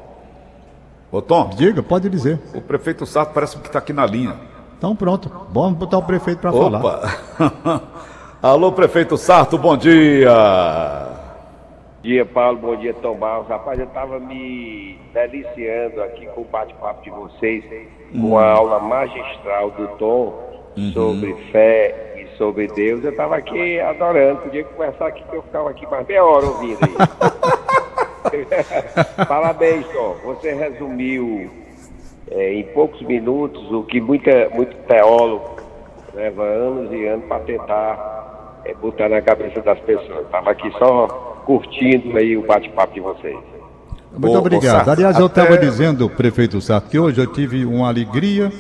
Ô, 1.11 1.21
Tom? 1.21 1.49
Diga, 1.55 1.83
pode 1.83 2.09
dizer. 2.09 2.39
O 2.53 2.61
prefeito 2.61 3.05
Sato 3.05 3.33
parece 3.33 3.57
que 3.57 3.67
está 3.67 3.79
aqui 3.79 3.93
na 3.93 4.05
linha. 4.05 4.35
Então 4.77 4.95
pronto, 4.95 5.31
vamos 5.51 5.77
botar 5.77 5.97
o 5.97 6.03
prefeito 6.03 6.39
para 6.39 6.51
falar. 6.51 7.81
Alô, 8.41 8.71
prefeito 8.71 9.17
Sarto, 9.17 9.57
bom 9.57 9.75
dia 9.77 10.29
dia, 12.05 12.24
Paulo. 12.24 12.59
Bom 12.59 12.75
dia, 12.75 12.93
Tom 12.93 13.15
Barros. 13.15 13.47
Rapaz, 13.47 13.79
eu 13.79 13.85
estava 13.85 14.19
me 14.19 15.00
deliciando 15.12 16.03
aqui 16.03 16.27
com 16.27 16.41
o 16.41 16.45
bate-papo 16.45 17.01
de 17.03 17.09
vocês, 17.09 17.65
com 18.12 18.33
hum. 18.33 18.38
a 18.38 18.45
aula 18.51 18.79
magistral 18.79 19.71
do 19.71 19.88
Tom 19.97 20.71
uhum. 20.77 20.91
sobre 20.93 21.33
fé 21.51 22.13
e 22.15 22.38
sobre 22.38 22.67
Deus. 22.67 23.03
Eu 23.03 23.09
estava 23.09 23.35
aqui 23.38 23.79
adorando. 23.79 24.41
Podia 24.41 24.63
conversar 24.63 25.07
aqui 25.07 25.24
que 25.24 25.35
eu 25.35 25.41
ficava 25.41 25.71
aqui 25.71 25.88
mais 25.88 26.05
meia 26.07 26.24
hora 26.24 26.45
ouvindo 26.45 26.77
aí. 26.83 26.93
Parabéns, 29.27 29.88
Tom. 29.91 30.15
Você 30.25 30.53
resumiu 30.53 31.50
é, 32.29 32.53
em 32.53 32.63
poucos 32.65 33.01
minutos 33.01 33.71
o 33.71 33.81
que 33.81 34.00
muita, 34.00 34.47
muito 34.50 34.77
teólogo 34.85 35.55
leva 36.13 36.43
anos 36.43 36.93
e 36.93 37.07
anos 37.07 37.25
para 37.25 37.39
tentar 37.39 38.62
é, 38.63 38.75
botar 38.75 39.09
na 39.09 39.24
cabeça 39.24 39.59
das 39.62 39.79
pessoas. 39.79 40.25
Estava 40.25 40.51
aqui 40.51 40.71
só 40.77 41.34
curtindo 41.45 42.17
aí 42.17 42.35
o 42.35 42.45
bate-papo 42.45 42.93
de 42.93 42.99
vocês. 42.99 43.37
Muito 44.17 44.37
obrigado. 44.37 44.89
Aliás, 44.89 45.19
eu 45.19 45.27
estava 45.27 45.57
dizendo, 45.57 46.09
prefeito 46.09 46.59
Sato, 46.61 46.89
que 46.89 46.97
hoje 46.97 47.21
eu 47.21 47.27
tive 47.27 47.65
uma 47.65 47.87
alegria 47.87 48.51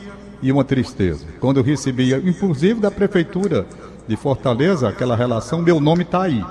e 0.41 0.51
uma 0.51 0.63
tristeza. 0.63 1.25
Quando 1.39 1.57
eu 1.57 1.63
recebi, 1.63 2.13
inclusive 2.13 2.79
da 2.79 2.91
prefeitura 2.91 3.65
de 4.07 4.15
Fortaleza, 4.15 4.87
aquela 4.87 5.15
relação, 5.15 5.61
meu 5.61 5.79
nome 5.79 6.03
está 6.03 6.23
aí. 6.23 6.43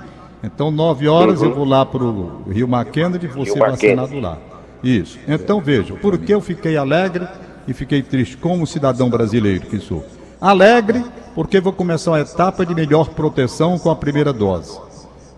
Então, 0.42 0.70
nove 0.70 1.08
horas 1.08 1.40
uhum. 1.40 1.48
eu 1.48 1.54
vou 1.54 1.64
lá 1.64 1.86
para 1.86 2.02
o 2.02 2.44
Rio 2.50 2.68
Mackenzie 2.68 3.20
e 3.22 3.26
vou 3.26 3.46
ser 3.46 3.58
vacinado 3.58 4.18
lá. 4.20 4.38
Isso. 4.82 5.18
Então, 5.26 5.60
veja, 5.60 5.94
por 5.94 6.18
que 6.18 6.32
eu 6.32 6.40
fiquei 6.40 6.76
alegre 6.76 7.26
e 7.66 7.72
fiquei 7.72 8.02
triste 8.02 8.36
como 8.36 8.66
cidadão 8.66 9.08
brasileiro 9.08 9.66
que 9.66 9.78
sou? 9.78 10.04
Alegre, 10.40 11.02
porque 11.34 11.60
vou 11.60 11.72
começar 11.72 12.10
uma 12.10 12.20
etapa 12.20 12.66
de 12.66 12.74
melhor 12.74 13.08
proteção 13.10 13.78
com 13.78 13.90
a 13.90 13.96
primeira 13.96 14.32
dose. 14.32 14.78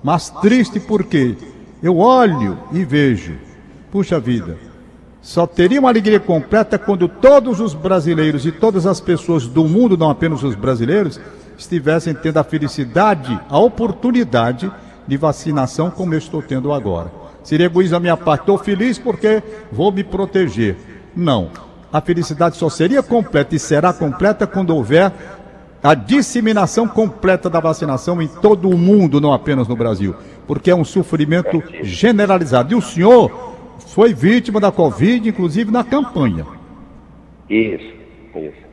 Mas 0.02 0.30
triste 0.30 0.78
porque 0.78 1.36
eu 1.82 1.98
olho 1.98 2.58
e 2.72 2.84
vejo, 2.84 3.34
puxa 3.90 4.20
vida, 4.20 4.56
só 5.20 5.46
teria 5.46 5.80
uma 5.80 5.88
alegria 5.88 6.20
completa 6.20 6.78
quando 6.78 7.08
todos 7.08 7.60
os 7.60 7.74
brasileiros 7.74 8.46
e 8.46 8.52
todas 8.52 8.86
as 8.86 9.00
pessoas 9.00 9.46
do 9.46 9.64
mundo, 9.64 9.96
não 9.96 10.08
apenas 10.08 10.42
os 10.42 10.54
brasileiros, 10.54 11.20
estivessem 11.58 12.14
tendo 12.14 12.38
a 12.38 12.44
felicidade, 12.44 13.38
a 13.48 13.58
oportunidade 13.58 14.70
de 15.06 15.16
vacinação 15.16 15.90
como 15.90 16.14
eu 16.14 16.18
estou 16.18 16.42
tendo 16.42 16.72
agora. 16.72 17.10
Seria 17.42 17.66
egoísmo 17.66 17.92
da 17.92 18.00
minha 18.00 18.16
parte. 18.16 18.40
Estou 18.40 18.58
feliz 18.58 18.98
porque 18.98 19.42
vou 19.70 19.92
me 19.92 20.02
proteger. 20.02 20.76
Não. 21.14 21.50
A 21.92 22.00
felicidade 22.00 22.56
só 22.56 22.68
seria 22.68 23.02
completa 23.02 23.54
e 23.54 23.58
será 23.58 23.92
completa 23.92 24.46
quando 24.46 24.74
houver 24.74 25.12
a 25.86 25.94
disseminação 25.94 26.88
completa 26.88 27.48
da 27.48 27.60
vacinação 27.60 28.20
em 28.20 28.26
todo 28.26 28.68
o 28.68 28.76
mundo, 28.76 29.20
não 29.20 29.32
apenas 29.32 29.68
no 29.68 29.76
Brasil. 29.76 30.16
Porque 30.44 30.68
é 30.68 30.74
um 30.74 30.84
sofrimento 30.84 31.62
generalizado. 31.82 32.72
E 32.72 32.76
o 32.76 32.82
senhor 32.82 33.54
foi 33.86 34.12
vítima 34.12 34.58
da 34.58 34.72
Covid, 34.72 35.28
inclusive 35.28 35.70
na 35.70 35.84
campanha. 35.84 36.44
Isso, 37.48 37.94
isso. 38.34 38.66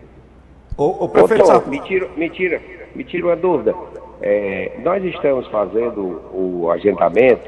Ô, 0.75 1.05
ô 1.05 1.10
prefeito, 1.10 1.43
Ô, 1.43 1.60
Tom, 1.60 1.70
me, 1.70 1.79
tira, 1.82 2.10
me, 2.17 2.29
tira, 2.32 2.62
me 2.96 3.03
tira 3.03 3.27
uma 3.27 3.36
dúvida. 3.36 3.75
É, 4.20 4.79
nós 4.84 5.03
estamos 5.03 5.46
fazendo 5.50 6.20
o 6.34 6.72
agendamento 6.72 7.48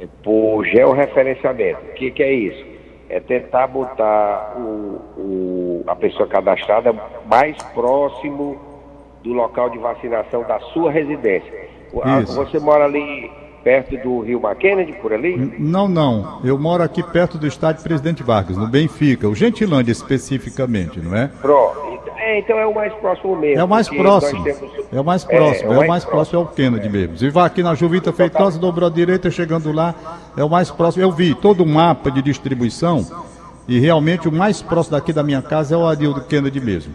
é, 0.00 0.08
por 0.22 0.64
georreferenciamento. 0.64 1.80
O 1.90 1.94
que, 1.94 2.10
que 2.10 2.22
é 2.22 2.32
isso? 2.32 2.73
É 3.08 3.20
tentar 3.20 3.66
botar 3.66 4.54
o, 4.56 5.00
o, 5.16 5.84
a 5.86 5.94
pessoa 5.94 6.26
cadastrada 6.28 6.94
mais 7.26 7.56
próximo 7.74 8.58
do 9.22 9.32
local 9.32 9.70
de 9.70 9.78
vacinação 9.78 10.42
da 10.42 10.58
sua 10.72 10.90
residência. 10.90 11.52
Isso. 12.22 12.34
Você 12.34 12.58
mora 12.58 12.84
ali 12.84 13.30
perto 13.62 13.96
do 13.96 14.20
Rio 14.20 14.40
Mackenzie, 14.40 14.92
por 14.94 15.12
ali? 15.12 15.36
Não, 15.58 15.88
não. 15.88 16.40
Eu 16.44 16.58
moro 16.58 16.82
aqui 16.82 17.02
perto 17.02 17.38
do 17.38 17.46
estádio 17.46 17.82
Presidente 17.82 18.22
Vargas, 18.22 18.56
no 18.56 18.66
Benfica, 18.66 19.26
o 19.26 19.34
Gentilândia 19.34 19.92
especificamente, 19.92 21.00
não 21.00 21.16
é? 21.16 21.30
Pronto. 21.40 21.94
É, 22.24 22.38
então 22.38 22.58
é 22.58 22.66
o 22.66 22.74
mais 22.74 22.92
próximo 22.94 23.36
mesmo. 23.36 23.60
É 23.60 23.64
o 23.64 23.68
mais 23.68 23.86
próximo. 23.86 24.42
Temos... 24.42 24.62
É 24.90 25.00
o 25.00 25.04
mais 25.04 25.24
próximo, 25.24 25.72
é, 25.72 25.76
é 25.76 25.78
o 25.78 25.86
mais, 25.86 26.04
próximo, 26.06 26.40
é 26.40 26.42
o 26.42 26.46
Kennedy 26.46 26.88
mesmo. 26.88 27.18
Se 27.18 27.28
vai 27.28 27.46
aqui 27.46 27.62
na 27.62 27.74
Juvita 27.74 28.14
Feitosa, 28.14 28.58
dobrou 28.58 28.88
a 28.88 28.90
direita, 28.90 29.30
chegando 29.30 29.70
lá, 29.70 29.94
é 30.34 30.42
o 30.42 30.48
mais 30.48 30.70
próximo. 30.70 31.04
Eu 31.04 31.12
vi 31.12 31.34
todo 31.34 31.62
o 31.62 31.66
mapa 31.66 32.10
de 32.10 32.22
distribuição 32.22 33.04
e 33.68 33.78
realmente 33.78 34.26
o 34.26 34.32
mais 34.32 34.62
próximo 34.62 34.96
daqui 34.96 35.12
da 35.12 35.22
minha 35.22 35.42
casa 35.42 35.74
é 35.74 35.78
o 35.78 35.86
Adildo 35.86 36.24
Kennedy 36.24 36.62
mesmo. 36.62 36.94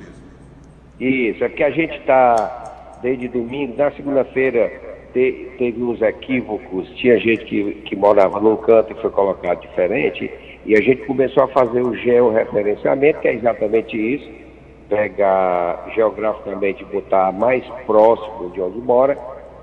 Isso, 1.00 1.44
é 1.44 1.48
porque 1.48 1.64
a 1.64 1.70
gente 1.70 1.96
está 1.98 2.98
desde 3.04 3.28
domingo, 3.28 3.76
na 3.78 3.92
segunda-feira 3.92 4.68
te, 5.14 5.52
teve 5.60 5.80
uns 5.84 6.02
equívocos, 6.02 6.90
tinha 6.96 7.20
gente 7.20 7.46
que, 7.46 7.74
que 7.86 7.96
morava 7.96 8.40
num 8.40 8.56
canto 8.56 8.94
e 8.94 9.02
foi 9.02 9.12
colocado 9.12 9.62
diferente, 9.62 10.30
e 10.66 10.76
a 10.76 10.82
gente 10.82 11.06
começou 11.06 11.44
a 11.44 11.48
fazer 11.50 11.82
o 11.82 11.96
georreferenciamento, 11.96 13.20
que 13.20 13.28
é 13.28 13.36
exatamente 13.36 13.96
isso 13.96 14.49
pegar 14.90 15.88
geograficamente, 15.94 16.84
botar 16.86 17.32
mais 17.32 17.64
próximo 17.86 18.50
de 18.50 18.60
onde 18.60 18.80
mora, 18.80 19.18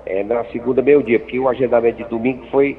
é 0.05 0.23
na 0.23 0.45
segunda 0.45 0.81
meio-dia, 0.81 1.19
porque 1.19 1.37
o 1.37 1.49
agendamento 1.49 1.97
de 1.97 2.05
domingo 2.05 2.45
foi, 2.49 2.77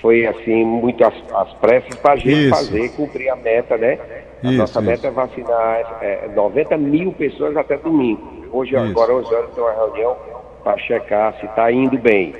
foi 0.00 0.26
assim, 0.26 0.64
muito 0.64 1.04
às, 1.04 1.14
às 1.34 1.52
pressas 1.54 1.96
para 1.96 2.12
a 2.12 2.16
gente 2.16 2.46
isso. 2.46 2.50
fazer, 2.50 2.88
cumprir 2.90 3.28
a 3.28 3.36
meta, 3.36 3.76
né? 3.76 3.98
A 4.44 4.48
isso, 4.48 4.58
nossa 4.58 4.80
meta 4.80 5.08
é 5.08 5.10
vacinar 5.10 5.98
é, 6.00 6.28
90 6.34 6.76
mil 6.78 7.12
pessoas 7.12 7.56
até 7.56 7.76
domingo. 7.76 8.46
Hoje, 8.52 8.76
isso. 8.76 8.84
agora, 8.84 9.14
11 9.14 9.34
horas, 9.34 9.50
tem 9.50 9.64
uma 9.64 9.72
reunião 9.72 10.16
para 10.62 10.78
checar 10.78 11.34
se 11.40 11.46
está 11.46 11.70
indo 11.72 11.98
bem. 11.98 12.34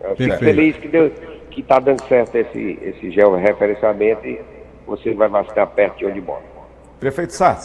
Eu 0.00 0.16
fico 0.16 0.36
feliz 0.36 0.76
que 0.76 0.86
deu, 0.86 1.10
que 1.50 1.60
está 1.60 1.80
dando 1.80 2.02
certo 2.04 2.36
esse, 2.36 2.78
esse 2.82 3.10
georreferenciamento 3.10 4.26
e 4.26 4.40
você 4.86 5.12
vai 5.14 5.28
vacinar 5.28 5.66
perto 5.68 5.98
de 5.98 6.06
onde 6.06 6.20
mora. 6.20 6.42
Prefeito 7.00 7.32
Sá, 7.32 7.56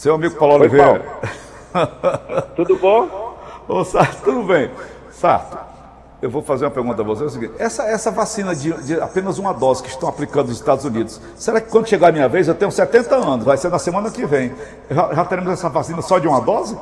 seu 0.00 0.14
amigo 0.14 0.34
Paulo 0.36 0.54
Oi, 0.54 0.60
Oliveira. 0.60 1.04
Paulo. 1.74 2.46
tudo 2.56 2.78
bom? 2.78 3.36
Ô, 3.68 3.84
Sarto, 3.84 4.22
tudo 4.22 4.44
bem. 4.44 4.70
Sarto, 5.10 5.58
eu 6.22 6.30
vou 6.30 6.40
fazer 6.40 6.64
uma 6.64 6.70
pergunta 6.70 7.02
a 7.02 7.04
você. 7.04 7.24
É 7.24 7.26
o 7.26 7.28
seguinte: 7.28 7.52
essa, 7.58 7.82
essa 7.82 8.10
vacina 8.10 8.56
de, 8.56 8.72
de, 8.82 8.98
apenas 8.98 9.36
uma 9.36 9.52
dose 9.52 9.82
que 9.82 9.90
estão 9.90 10.08
aplicando 10.08 10.48
nos 10.48 10.56
Estados 10.56 10.86
Unidos, 10.86 11.20
será 11.36 11.60
que 11.60 11.68
quando 11.68 11.86
chegar 11.86 12.08
a 12.08 12.12
minha 12.12 12.28
vez, 12.30 12.48
eu 12.48 12.54
tenho 12.54 12.70
70 12.70 13.14
anos, 13.14 13.44
vai 13.44 13.58
ser 13.58 13.68
na 13.68 13.78
semana 13.78 14.10
que 14.10 14.24
vem, 14.24 14.54
já, 14.90 15.12
já 15.12 15.24
teremos 15.26 15.52
essa 15.52 15.68
vacina 15.68 16.00
só 16.00 16.18
de 16.18 16.26
uma 16.26 16.40
dose? 16.40 16.78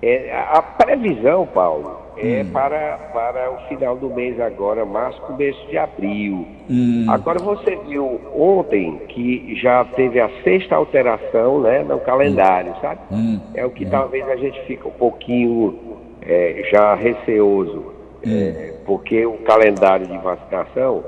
É, 0.00 0.34
a 0.34 0.62
previsão, 0.62 1.46
Paulo, 1.46 2.05
é 2.16 2.42
hum. 2.42 2.50
para, 2.50 2.98
para 3.12 3.50
o 3.50 3.68
final 3.68 3.96
do 3.96 4.08
mês 4.08 4.40
agora, 4.40 4.84
março, 4.84 5.20
começo 5.22 5.66
de 5.68 5.76
abril. 5.76 6.46
Hum. 6.68 7.06
Agora 7.08 7.38
você 7.38 7.76
viu 7.86 8.20
ontem 8.34 8.98
que 9.08 9.54
já 9.56 9.84
teve 9.84 10.18
a 10.20 10.30
sexta 10.42 10.76
alteração 10.76 11.60
né, 11.60 11.82
no 11.82 12.00
calendário, 12.00 12.72
hum. 12.72 12.80
sabe? 12.80 13.00
Hum. 13.12 13.40
É 13.54 13.64
o 13.64 13.70
que 13.70 13.84
hum. 13.84 13.90
talvez 13.90 14.26
a 14.28 14.36
gente 14.36 14.60
fique 14.62 14.86
um 14.86 14.92
pouquinho 14.92 15.78
é, 16.22 16.68
já 16.70 16.94
receoso, 16.94 17.92
é, 18.24 18.28
hum. 18.28 18.82
porque 18.86 19.26
o 19.26 19.38
calendário 19.38 20.06
de 20.06 20.18
vacinação 20.18 21.04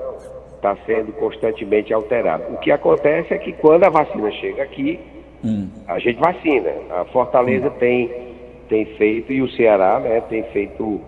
está 0.57 0.77
sendo 0.87 1.13
constantemente 1.13 1.93
alterado. 1.93 2.45
O 2.53 2.59
que 2.59 2.71
acontece 2.71 3.33
é 3.33 3.39
que 3.39 3.53
quando 3.53 3.85
a 3.85 3.89
vacina 3.89 4.31
chega 4.33 4.63
aqui, 4.63 4.99
a 5.87 6.01
gente 6.01 6.19
vacina. 6.19 6.73
A 6.91 7.05
Fortaleza 7.07 7.71
tem 7.71 8.28
tem 8.69 8.85
feito, 8.97 9.33
e 9.33 9.43
o 9.43 9.51
Ceará 9.51 9.99
né, 10.01 10.21
tem 10.23 10.43
feito, 10.45 11.01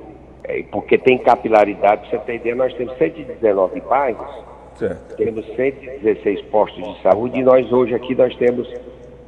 é, 0.44 0.62
porque 0.70 0.98
tem 0.98 1.18
capilaridade, 1.18 2.08
você 2.08 2.18
ter 2.18 2.36
ideia, 2.36 2.54
nós 2.54 2.72
temos 2.74 2.96
119 2.98 3.80
bairros, 3.80 4.44
certo. 4.76 5.16
temos 5.16 5.46
116 5.54 6.42
postos 6.42 6.96
de 6.96 7.02
saúde, 7.02 7.38
e 7.38 7.42
nós 7.42 7.70
hoje 7.72 7.94
aqui 7.94 8.14
nós 8.14 8.34
temos 8.36 8.72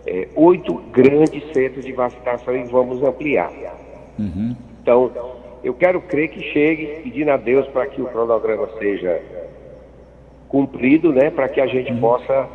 é, 0.07 0.29
oito 0.35 0.75
grandes 0.93 1.45
centros 1.53 1.85
de 1.85 1.93
vacinação 1.93 2.57
e 2.57 2.65
vamos 2.65 3.03
ampliar. 3.03 3.53
Uhum. 4.19 4.57
Então, 4.83 5.13
eu 5.63 5.75
quero 5.75 6.01
crer 6.01 6.29
que 6.29 6.41
chegue, 6.53 7.03
pedindo 7.05 7.31
a 7.31 7.37
Deus 7.37 7.67
para 7.69 7.87
que 7.87 8.03
o 8.03 8.07
cronograma 8.07 8.69
seja 8.79 9.21
cumprido, 10.49 11.13
né, 11.13 11.31
para 11.31 11.49
que 11.49 11.61
a 11.61 11.67
gente 11.67 11.93
uhum. 11.93 12.01
possa 12.01 12.49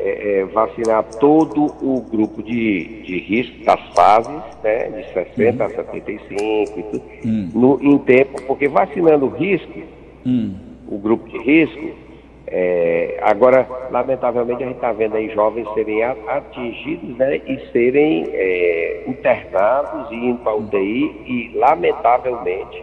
é, 0.00 0.40
é, 0.40 0.44
vacinar 0.44 1.04
todo 1.18 1.66
o 1.82 2.00
grupo 2.10 2.42
de, 2.42 3.02
de 3.02 3.18
risco 3.18 3.64
das 3.64 3.80
fases, 3.94 4.42
né, 4.62 4.88
de 4.90 5.12
60 5.12 5.64
uhum. 5.64 5.70
a 5.70 5.74
75 5.74 6.78
e 6.78 6.82
tudo, 6.84 7.02
uhum. 7.24 7.50
no, 7.54 7.82
em 7.82 7.98
tempo, 7.98 8.40
porque 8.46 8.68
vacinando 8.68 9.26
o 9.26 9.30
risco, 9.30 9.80
uhum. 10.24 10.54
o 10.88 10.98
grupo 10.98 11.28
de 11.28 11.38
risco, 11.38 12.08
é, 12.50 13.18
agora, 13.20 13.68
lamentavelmente, 13.90 14.62
a 14.62 14.66
gente 14.66 14.76
está 14.76 14.92
vendo 14.92 15.16
aí 15.16 15.28
jovens 15.34 15.68
serem 15.74 16.02
atingidos 16.02 17.16
né, 17.18 17.42
e 17.46 17.60
serem 17.72 18.26
é, 18.32 19.04
internados 19.06 20.10
e 20.10 20.14
indo 20.14 20.38
para 20.38 20.52
a 20.52 20.56
UTI 20.56 21.22
e, 21.26 21.52
lamentavelmente, 21.54 22.82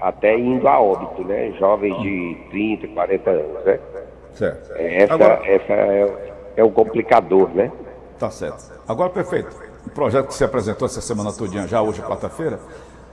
até 0.00 0.36
indo 0.36 0.66
a 0.66 0.80
óbito, 0.80 1.22
né? 1.22 1.52
Jovens 1.60 1.96
de 2.02 2.36
30, 2.50 2.88
40 2.88 3.30
anos, 3.30 3.64
né? 3.64 3.78
Certo. 4.34 4.72
Essa, 4.76 5.14
Agora... 5.14 5.40
essa 5.44 5.72
é, 5.72 6.32
é 6.56 6.64
o 6.64 6.70
complicador, 6.70 7.50
né? 7.50 7.70
Tá 8.18 8.30
certo. 8.30 8.72
Agora, 8.86 9.10
perfeito. 9.10 9.54
O 9.86 9.90
projeto 9.90 10.28
que 10.28 10.34
você 10.34 10.44
apresentou 10.44 10.86
essa 10.86 11.00
semana 11.00 11.32
todinha, 11.32 11.66
já 11.66 11.82
hoje, 11.82 12.00
quarta-feira, 12.02 12.60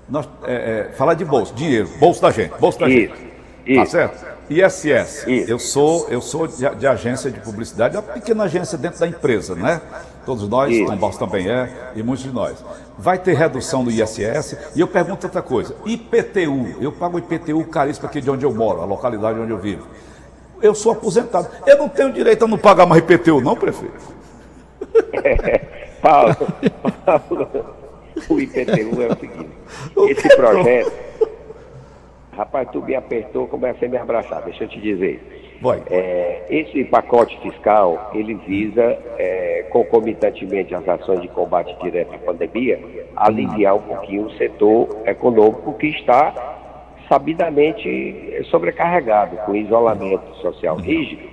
nós, 0.07 0.27
é, 0.43 0.88
é, 0.89 0.93
falar 0.93 1.13
de 1.13 1.25
bolso, 1.25 1.53
dinheiro, 1.53 1.88
bolso 1.99 2.21
da 2.21 2.31
gente, 2.31 2.53
bolso 2.59 2.79
da 2.79 2.88
isso, 2.88 3.15
gente. 3.15 3.29
Isso. 3.65 3.79
Tá 3.79 3.85
certo? 3.85 4.39
ISS, 4.49 5.27
isso. 5.27 5.51
eu 5.51 5.59
sou, 5.59 6.07
eu 6.09 6.21
sou 6.21 6.47
de, 6.47 6.67
de, 6.75 6.88
agência 6.88 7.29
de 7.29 7.39
publicidade, 7.39 7.95
uma 7.95 8.01
pequena 8.01 8.45
agência 8.45 8.75
dentro 8.79 8.99
da 8.99 9.07
empresa, 9.07 9.53
né? 9.53 9.79
Todos 10.25 10.49
nós, 10.49 10.75
Tom 10.75 10.97
Barros 10.97 11.17
também 11.17 11.47
é, 11.47 11.91
e 11.95 12.01
muitos 12.01 12.23
de 12.23 12.31
nós. 12.31 12.63
Vai 12.97 13.19
ter 13.19 13.35
redução 13.35 13.83
do 13.83 13.91
ISS, 13.91 14.57
e 14.75 14.79
eu 14.79 14.88
pergunto 14.88 15.27
outra 15.27 15.43
coisa, 15.43 15.75
IPTU, 15.85 16.81
eu 16.81 16.91
pago 16.91 17.19
IPTU 17.19 17.63
caríssimo 17.65 18.07
aqui 18.07 18.19
de 18.19 18.31
onde 18.31 18.43
eu 18.43 18.51
moro, 18.51 18.81
a 18.81 18.85
localidade 18.85 19.39
onde 19.39 19.51
eu 19.51 19.59
vivo. 19.59 19.85
Eu 20.61 20.75
sou 20.75 20.91
aposentado. 20.91 21.47
Eu 21.65 21.77
não 21.77 21.89
tenho 21.89 22.11
direito 22.11 22.45
a 22.45 22.47
não 22.47 22.57
pagar 22.57 22.85
mais 22.85 23.01
IPTU, 23.01 23.41
não, 23.41 23.55
prefeito? 23.55 24.19
Paulo, 26.01 26.35
Paulo, 27.05 27.49
o 28.29 28.39
IPTU 28.39 29.01
é 29.01 29.07
o 29.07 29.19
seguinte: 29.19 29.49
esse 30.09 30.35
projeto, 30.35 30.91
rapaz, 32.31 32.69
tu 32.71 32.81
me 32.81 32.95
apertou, 32.95 33.47
comecei 33.47 33.87
a 33.87 33.91
me 33.91 33.97
abraçar. 33.97 34.41
Deixa 34.43 34.63
eu 34.63 34.67
te 34.67 34.79
dizer. 34.79 35.39
É, 35.89 36.45
esse 36.49 36.85
pacote 36.85 37.37
fiscal, 37.41 38.11
ele 38.13 38.35
visa, 38.35 38.97
é, 39.17 39.65
concomitantemente 39.69 40.73
às 40.73 40.87
ações 40.87 41.21
de 41.21 41.27
combate 41.27 41.75
direto 41.83 42.15
à 42.15 42.17
pandemia, 42.17 42.79
aliviar 43.13 43.75
um 43.75 43.81
pouquinho 43.81 44.27
o 44.27 44.37
setor 44.37 44.87
econômico 45.05 45.73
que 45.73 45.87
está 45.87 46.33
sabidamente 47.09 48.45
sobrecarregado 48.51 49.35
com 49.37 49.55
isolamento 49.55 50.35
social 50.35 50.77
rígido. 50.77 51.27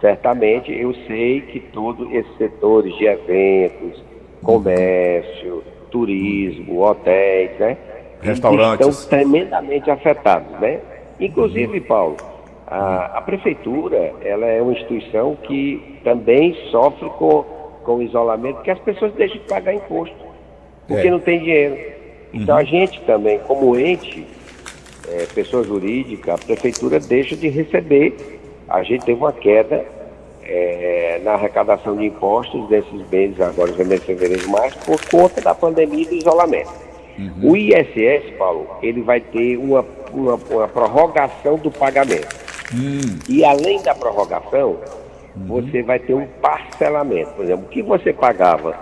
Certamente 0.00 0.72
eu 0.72 0.92
sei 1.06 1.40
que 1.40 1.60
todos 1.60 2.12
esses 2.12 2.36
setores 2.36 2.94
de 2.98 3.06
eventos, 3.06 4.02
comércio, 4.42 5.62
turismo, 5.90 6.82
hotéis, 6.82 7.58
né? 7.58 7.76
Restaurantes. 8.20 8.86
Estão 8.86 9.08
tremendamente 9.08 9.90
afetados, 9.90 10.50
né? 10.60 10.80
Inclusive, 11.20 11.80
Paulo, 11.80 12.16
a, 12.66 13.18
a, 13.18 13.22
prefeitura, 13.22 14.12
ela 14.22 14.46
é 14.46 14.60
uma 14.60 14.72
instituição 14.72 15.36
que 15.36 16.00
também 16.04 16.54
sofre 16.70 17.08
com, 17.10 17.44
com 17.84 17.96
o 17.96 18.02
isolamento, 18.02 18.62
que 18.62 18.70
as 18.70 18.78
pessoas 18.80 19.12
deixam 19.14 19.38
de 19.38 19.44
pagar 19.48 19.74
imposto, 19.74 20.16
porque 20.86 21.06
é. 21.06 21.10
não 21.10 21.18
tem 21.18 21.40
dinheiro. 21.40 21.76
Então 22.32 22.54
uhum. 22.54 22.60
a 22.60 22.64
gente 22.64 23.00
também, 23.02 23.38
como 23.40 23.76
ente, 23.76 24.26
é, 25.12 25.26
pessoa 25.34 25.64
jurídica, 25.64 26.34
a 26.34 26.38
prefeitura 26.38 27.00
deixa 27.00 27.36
de 27.36 27.48
receber. 27.48 28.38
A 28.68 28.82
gente 28.82 29.04
teve 29.04 29.18
uma 29.18 29.32
queda 29.32 29.84
é, 30.42 31.20
na 31.22 31.32
arrecadação 31.32 31.96
de 31.96 32.06
impostos 32.06 32.68
desses 32.68 33.08
meses, 33.10 33.40
agora 33.40 33.72
de 33.72 33.98
fevereiro 33.98 34.44
e 34.44 34.48
março, 34.48 34.78
por 34.80 35.00
conta 35.08 35.40
da 35.40 35.54
pandemia 35.54 36.02
e 36.02 36.06
do 36.06 36.14
isolamento. 36.14 36.72
Uhum. 37.18 37.50
O 37.50 37.56
ISS, 37.56 38.30
Paulo, 38.38 38.66
ele 38.82 39.02
vai 39.02 39.20
ter 39.20 39.56
uma, 39.56 39.84
uma, 40.12 40.34
uma 40.34 40.68
prorrogação 40.68 41.56
do 41.56 41.70
pagamento. 41.70 42.34
Hum. 42.74 43.18
E 43.28 43.44
além 43.44 43.82
da 43.82 43.94
prorrogação, 43.94 44.78
uhum. 45.36 45.46
você 45.46 45.82
vai 45.82 45.98
ter 45.98 46.14
um 46.14 46.26
parcelamento. 46.40 47.30
Por 47.32 47.44
exemplo, 47.44 47.64
o 47.66 47.68
que 47.68 47.82
você 47.82 48.12
pagava, 48.12 48.78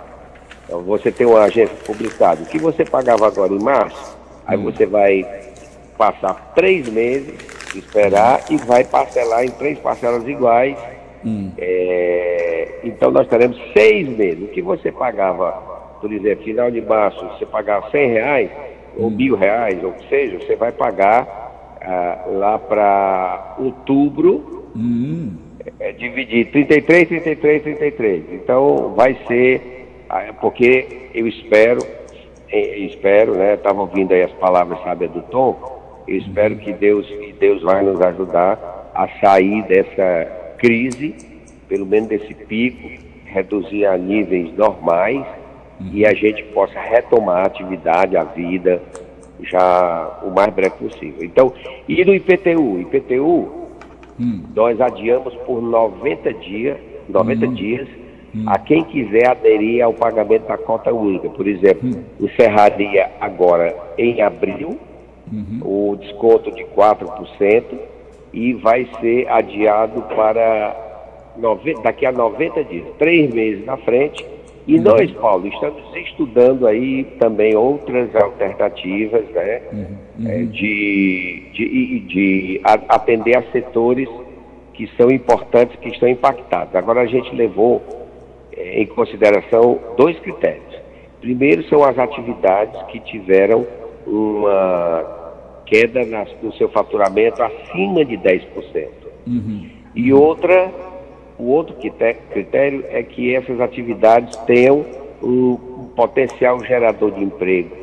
você 0.85 1.11
tem 1.11 1.25
uma 1.25 1.43
agência 1.43 1.75
publicada, 1.85 2.43
o 2.43 2.45
que 2.45 2.59
você 2.59 2.85
pagava 2.85 3.27
agora 3.27 3.53
em 3.53 3.59
março, 3.59 4.17
aí 4.45 4.57
hum. 4.57 4.63
você 4.63 4.85
vai 4.85 5.46
passar 5.97 6.53
três 6.55 6.87
meses, 6.87 7.33
esperar 7.75 8.41
e 8.49 8.57
vai 8.57 8.83
parcelar 8.83 9.43
em 9.43 9.49
três 9.49 9.79
parcelas 9.79 10.27
iguais. 10.27 10.77
Hum. 11.25 11.51
É, 11.57 12.79
então 12.83 13.11
nós 13.11 13.27
teremos 13.27 13.57
seis 13.73 14.07
meses. 14.07 14.43
O 14.43 14.47
que 14.47 14.61
você 14.61 14.91
pagava, 14.91 15.51
por 15.99 16.11
exemplo, 16.11 16.43
final 16.43 16.71
de 16.71 16.81
março, 16.81 17.25
você 17.27 17.45
pagava 17.45 17.89
100 17.89 18.09
reais, 18.11 18.51
ou 18.97 19.09
mil 19.09 19.35
reais, 19.35 19.83
ou 19.83 19.91
o 19.91 19.93
que 19.93 20.09
seja, 20.09 20.39
você 20.39 20.55
vai 20.55 20.71
pagar 20.71 21.47
ah, 21.81 22.25
lá 22.27 22.59
para 22.59 23.55
outubro, 23.59 24.69
hum. 24.75 25.35
é, 25.79 25.91
dividir 25.91 26.51
33, 26.51 27.07
33, 27.07 27.63
33. 27.63 28.23
Então 28.33 28.93
vai 28.95 29.17
ser, 29.27 29.87
ah, 30.09 30.33
porque 30.39 31.09
eu 31.13 31.27
espero, 31.27 31.79
eu 32.49 32.85
espero, 32.85 33.35
né? 33.35 33.55
Estava 33.55 33.81
ouvindo 33.81 34.13
aí 34.13 34.23
as 34.23 34.31
palavras 34.33 34.81
sábias 34.83 35.11
do 35.11 35.21
Tom, 35.23 35.76
eu 36.07 36.17
espero 36.17 36.55
que 36.57 36.71
Deus, 36.71 37.05
que 37.05 37.33
Deus 37.33 37.61
vai 37.61 37.83
nos 37.83 37.99
ajudar 38.01 38.91
a 38.95 39.07
sair 39.19 39.61
dessa 39.63 40.25
crise, 40.57 41.15
pelo 41.67 41.85
menos 41.85 42.07
desse 42.07 42.33
pico, 42.33 42.87
reduzir 43.25 43.85
a 43.85 43.97
níveis 43.97 44.55
normais 44.55 45.25
e 45.91 46.05
a 46.05 46.13
gente 46.13 46.43
possa 46.45 46.79
retomar 46.79 47.43
a 47.43 47.47
atividade, 47.47 48.15
a 48.15 48.23
vida, 48.23 48.81
já 49.41 50.19
o 50.23 50.31
mais 50.31 50.51
breve 50.53 50.75
possível. 50.77 51.23
Então, 51.23 51.53
e 51.87 52.03
no 52.03 52.15
IPTU? 52.15 52.79
IPTU, 52.81 53.67
hum. 54.19 54.43
nós 54.55 54.79
adiamos 54.79 55.35
por 55.45 55.61
90 55.61 56.33
dias, 56.35 56.77
90 57.09 57.45
hum. 57.45 57.53
dias, 57.53 57.87
hum. 58.33 58.45
a 58.47 58.57
quem 58.57 58.83
quiser 58.85 59.27
aderir 59.27 59.83
ao 59.83 59.93
pagamento 59.93 60.47
da 60.47 60.57
cota 60.57 60.91
única. 60.91 61.29
Por 61.29 61.47
exemplo, 61.47 61.89
hum. 61.89 62.03
encerraria 62.21 63.11
agora 63.19 63.75
em 63.97 64.21
abril 64.21 64.79
uhum. 65.31 65.91
o 65.91 65.95
desconto 65.95 66.51
de 66.51 66.63
4% 66.65 67.63
e 68.33 68.53
vai 68.53 68.87
ser 68.99 69.27
adiado 69.29 70.01
para 70.15 70.75
90, 71.37 71.81
daqui 71.81 72.05
a 72.05 72.11
90 72.11 72.63
dias, 72.65 72.85
três 72.97 73.33
meses 73.33 73.65
na 73.65 73.77
frente, 73.77 74.25
e 74.67 74.75
uhum. 74.75 74.83
nós, 74.83 75.09
Paulo, 75.13 75.47
estamos 75.47 75.81
estudando 75.95 76.67
aí 76.67 77.05
também 77.19 77.55
outras 77.55 78.13
alternativas 78.15 79.23
né, 79.29 79.61
uhum. 79.71 79.85
uhum. 80.19 80.29
É, 80.29 80.43
de, 80.43 81.43
de, 81.53 81.99
de 82.01 82.61
atender 82.63 83.37
a 83.37 83.43
setores 83.51 84.09
que 84.73 84.87
são 84.97 85.09
importantes, 85.09 85.75
que 85.79 85.89
estão 85.89 86.07
impactados. 86.07 86.75
Agora 86.75 87.01
a 87.01 87.05
gente 87.05 87.33
levou 87.33 87.81
é, 88.55 88.81
em 88.81 88.85
consideração 88.85 89.79
dois 89.97 90.19
critérios. 90.19 90.75
Primeiro 91.21 91.63
são 91.69 91.83
as 91.83 91.97
atividades 91.97 92.79
que 92.91 92.99
tiveram 92.99 93.65
uma 94.07 95.17
queda 95.65 96.05
nas, 96.05 96.29
no 96.41 96.53
seu 96.53 96.69
faturamento 96.69 97.43
acima 97.43 98.05
de 98.05 98.17
10%. 98.17 98.87
Uhum. 99.27 99.69
E 99.93 100.13
outra 100.13 100.71
o 101.37 101.51
outro 101.51 101.75
critério 101.75 102.83
é 102.89 103.03
que 103.03 103.35
essas 103.35 103.59
atividades 103.61 104.35
tenham 104.47 104.83
um 105.21 105.55
potencial 105.95 106.63
gerador 106.63 107.11
de 107.11 107.23
emprego 107.23 107.75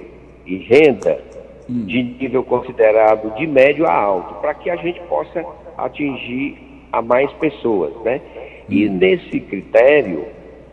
e 0.44 0.56
renda 0.56 1.20
hum. 1.68 1.84
de 1.86 2.02
nível 2.02 2.42
considerado 2.42 3.32
de 3.36 3.46
médio 3.46 3.86
a 3.86 3.92
alto, 3.92 4.34
para 4.40 4.54
que 4.54 4.68
a 4.68 4.76
gente 4.76 5.00
possa 5.02 5.44
atingir 5.78 6.58
a 6.92 7.00
mais 7.00 7.30
pessoas, 7.34 7.92
né? 8.04 8.20
E 8.68 8.88
hum. 8.88 8.94
nesse 8.94 9.38
critério, 9.40 10.26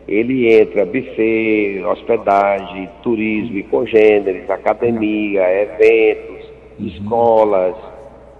ele 0.06 0.52
entra 0.52 0.84
buffet, 0.84 1.82
hospedagem, 1.84 2.88
turismo 3.02 3.58
e 3.58 3.62
congêneres, 3.62 4.48
academia, 4.50 5.42
eventos, 5.62 6.50
uhum. 6.78 6.86
escolas, 6.86 7.76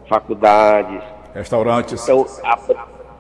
faculdades. 0.09 1.03
Restaurantes. 1.35 2.03
Então, 2.03 2.27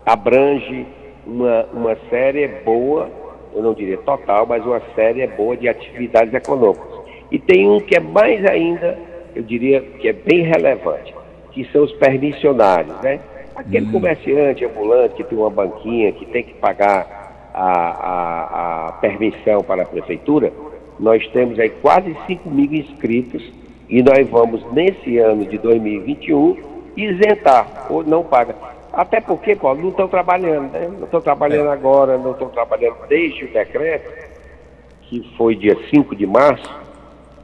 abrange 0.05 0.87
uma, 1.27 1.67
uma 1.73 1.97
série 2.11 2.49
boa, 2.49 3.09
eu 3.55 3.63
não 3.63 3.75
diria 3.75 3.99
total, 3.99 4.47
mas 4.47 4.65
uma 4.65 4.83
série 4.95 5.27
boa 5.29 5.57
de 5.57 5.69
atividades 5.69 6.35
econômicas. 6.35 6.93
E 7.31 7.39
tem 7.39 7.69
um 7.69 7.81
que 7.81 7.97
é 7.97 8.01
mais 8.01 8.45
ainda, 8.45 8.99
eu 9.35 9.43
diria 9.43 9.81
que 9.81 10.09
é 10.09 10.13
bem 10.13 10.43
relevante, 10.43 11.15
que 11.53 11.65
são 11.73 11.85
os 11.85 11.93
permissionários, 11.93 12.95
né? 13.01 13.21
Aquele 13.55 13.87
uhum. 13.87 13.93
comerciante 13.93 14.65
ambulante 14.65 15.15
que 15.15 15.25
tem 15.25 15.39
uma 15.39 15.51
banquinha, 15.51 16.11
que 16.13 16.27
tem 16.27 16.43
que 16.43 16.55
pagar 16.55 17.22
a, 17.53 17.71
a, 17.71 18.89
a 18.89 18.93
permissão 18.93 19.63
para 19.63 19.83
a 19.83 19.87
prefeitura, 19.87 20.53
nós 20.99 21.27
temos 21.29 21.59
aí 21.59 21.71
quase 21.71 22.17
5 22.27 22.51
mil 22.51 22.73
inscritos 22.73 23.43
e 23.89 24.03
nós 24.03 24.29
vamos, 24.29 24.65
nesse 24.73 25.19
ano 25.19 25.45
de 25.45 25.59
2021, 25.59 26.57
isentar, 26.97 27.87
ou 27.91 28.03
não 28.03 28.23
paga. 28.23 28.55
Até 28.93 29.21
porque, 29.21 29.57
Paulo, 29.57 29.81
não 29.81 29.89
estão 29.89 30.09
trabalhando, 30.09 30.71
né? 30.73 30.89
Não 30.99 31.05
estão 31.05 31.21
trabalhando 31.21 31.69
é. 31.69 31.73
agora, 31.73 32.19
não 32.19 32.33
estão 32.33 32.49
trabalhando 32.49 32.97
desde 33.09 33.45
o 33.45 33.53
decreto, 33.53 34.11
que 35.03 35.23
foi 35.37 35.57
dia 35.57 35.77
5 35.91 36.15
de 36.15 36.27
março, 36.27 36.71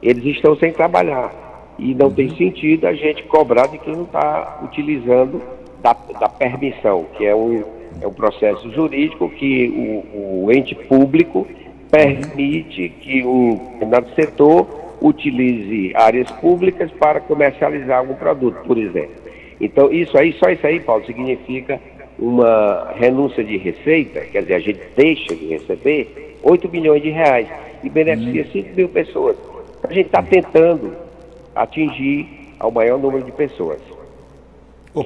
eles 0.01 0.23
estão 0.25 0.55
sem 0.55 0.71
trabalhar. 0.71 1.31
E 1.77 1.93
não 1.93 2.07
uhum. 2.07 2.13
tem 2.13 2.35
sentido 2.35 2.87
a 2.87 2.93
gente 2.93 3.23
cobrar 3.23 3.67
de 3.67 3.77
quem 3.77 3.95
não 3.95 4.03
está 4.03 4.59
utilizando 4.63 5.41
da, 5.81 5.95
da, 6.19 6.29
permissão, 6.29 7.05
que 7.15 7.25
é 7.25 7.35
um, 7.35 7.63
é 8.01 8.07
um 8.07 8.13
processo 8.13 8.71
jurídico 8.71 9.29
que 9.29 10.03
o, 10.13 10.45
o 10.45 10.51
ente 10.51 10.75
público 10.75 11.47
permite 11.91 12.89
que 13.01 13.25
um 13.25 13.55
determinado 13.55 14.09
setor 14.15 14.67
utilize 15.01 15.91
áreas 15.95 16.29
públicas 16.31 16.91
para 16.91 17.19
comercializar 17.19 17.99
algum 17.99 18.15
produto, 18.15 18.57
por 18.65 18.77
exemplo. 18.77 19.15
Então, 19.59 19.91
isso 19.91 20.17
aí, 20.17 20.33
só 20.33 20.49
isso 20.49 20.65
aí, 20.65 20.79
Paulo, 20.79 21.05
significa 21.05 21.79
uma 22.17 22.93
renúncia 22.95 23.43
de 23.43 23.57
receita, 23.57 24.21
quer 24.21 24.41
dizer, 24.41 24.55
a 24.55 24.59
gente 24.59 24.79
deixa 24.95 25.35
de 25.35 25.47
receber 25.47 26.37
8 26.43 26.69
milhões 26.69 27.01
de 27.01 27.09
reais 27.09 27.47
e 27.83 27.89
beneficia 27.89 28.45
5 28.51 28.75
mil 28.75 28.89
pessoas. 28.89 29.37
A 29.83 29.93
gente 29.93 30.07
está 30.07 30.21
tentando 30.21 30.93
atingir 31.55 32.53
ao 32.59 32.71
maior 32.71 32.99
número 32.99 33.23
de 33.23 33.31
pessoas. 33.31 33.79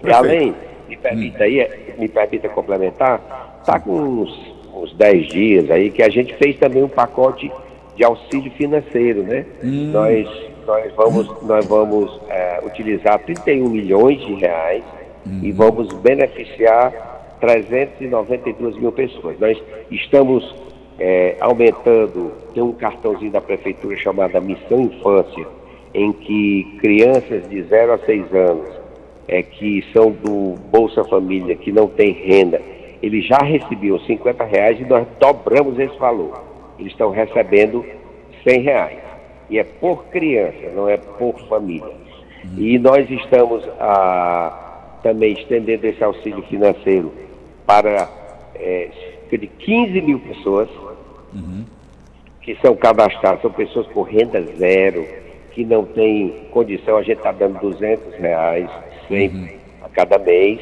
e 0.04 0.12
além, 0.12 0.56
me 0.94 0.98
permita 0.98 1.44
aí, 1.44 1.68
me 1.98 2.08
permita 2.08 2.50
complementar, 2.50 3.58
está 3.60 3.80
com 3.80 4.00
uns, 4.00 4.56
uns 4.74 4.94
10 4.94 5.28
dias 5.28 5.72
aí 5.72 5.90
que 5.90 6.04
a 6.04 6.10
gente 6.10 6.34
fez 6.36 6.58
também 6.58 6.84
um 6.84 6.90
pacote 6.90 7.52
de 7.96 8.04
auxílio 8.04 8.52
financeiro, 8.52 9.24
né? 9.24 9.46
Hum. 9.64 9.92
Nós 9.92 10.54
nós 10.66 10.94
vamos, 10.96 11.42
nós 11.44 11.66
vamos 11.66 12.22
é, 12.30 12.62
utilizar 12.64 13.20
31 13.20 13.70
milhões 13.70 14.20
de 14.26 14.34
reais 14.36 14.84
e 15.42 15.52
vamos 15.52 15.92
beneficiar 15.96 17.38
392 17.40 18.78
mil 18.78 18.92
pessoas. 18.92 19.38
Nós 19.40 19.62
estamos 19.92 20.56
é, 20.98 21.36
aumentando, 21.40 22.32
tem 22.54 22.64
um 22.64 22.72
cartãozinho 22.72 23.32
da 23.32 23.42
prefeitura 23.42 23.96
chamado 23.98 24.42
Missão 24.42 24.82
Infância, 24.82 25.46
em 25.94 26.12
que 26.14 26.78
crianças 26.80 27.48
de 27.50 27.62
0 27.64 27.94
a 27.94 27.98
6 28.00 28.34
anos, 28.34 28.68
é, 29.28 29.42
que 29.42 29.84
são 29.94 30.12
do 30.12 30.56
Bolsa 30.72 31.04
Família, 31.04 31.56
que 31.56 31.72
não 31.72 31.88
tem 31.88 32.12
renda, 32.12 32.62
eles 33.02 33.26
já 33.26 33.38
recebiam 33.38 34.00
50 34.00 34.44
reais 34.44 34.80
e 34.80 34.86
nós 34.86 35.06
dobramos 35.20 35.78
esse 35.78 35.98
valor. 35.98 36.42
Eles 36.80 36.92
estão 36.92 37.12
recebendo 37.12 37.86
100 38.48 38.62
reais. 38.62 39.00
E 39.50 39.60
é 39.60 39.64
por 39.64 40.06
criança, 40.06 40.72
não 40.76 40.88
é 40.88 40.98
por 40.98 41.38
família. 41.48 41.92
E 42.58 42.78
nós 42.80 43.10
estamos 43.10 43.64
ah, 43.80 44.98
também 45.02 45.34
estendendo 45.34 45.86
esse 45.86 46.04
auxílio 46.04 46.44
financeiro 46.44 47.12
para 47.66 48.10
é, 48.56 48.90
cerca 49.34 49.38
de 49.38 49.48
15 49.48 50.02
mil 50.02 50.20
pessoas 50.20 50.70
uhum. 51.34 51.66
que 52.42 52.56
são 52.62 52.76
cadastradas, 52.76 53.42
são 53.42 53.52
pessoas 53.52 53.88
com 53.88 54.02
renda 54.02 54.42
zero, 54.58 55.06
que 55.52 55.64
não 55.64 55.86
têm 55.86 56.48
condição, 56.52 56.98
a 56.98 57.04
gente 57.04 57.18
está 57.18 57.32
dando 57.32 57.60
200 57.60 58.16
reais 58.16 58.70
sempre 59.08 59.38
uhum. 59.38 59.50
a 59.84 59.90
cada 59.90 60.18
mês. 60.18 60.60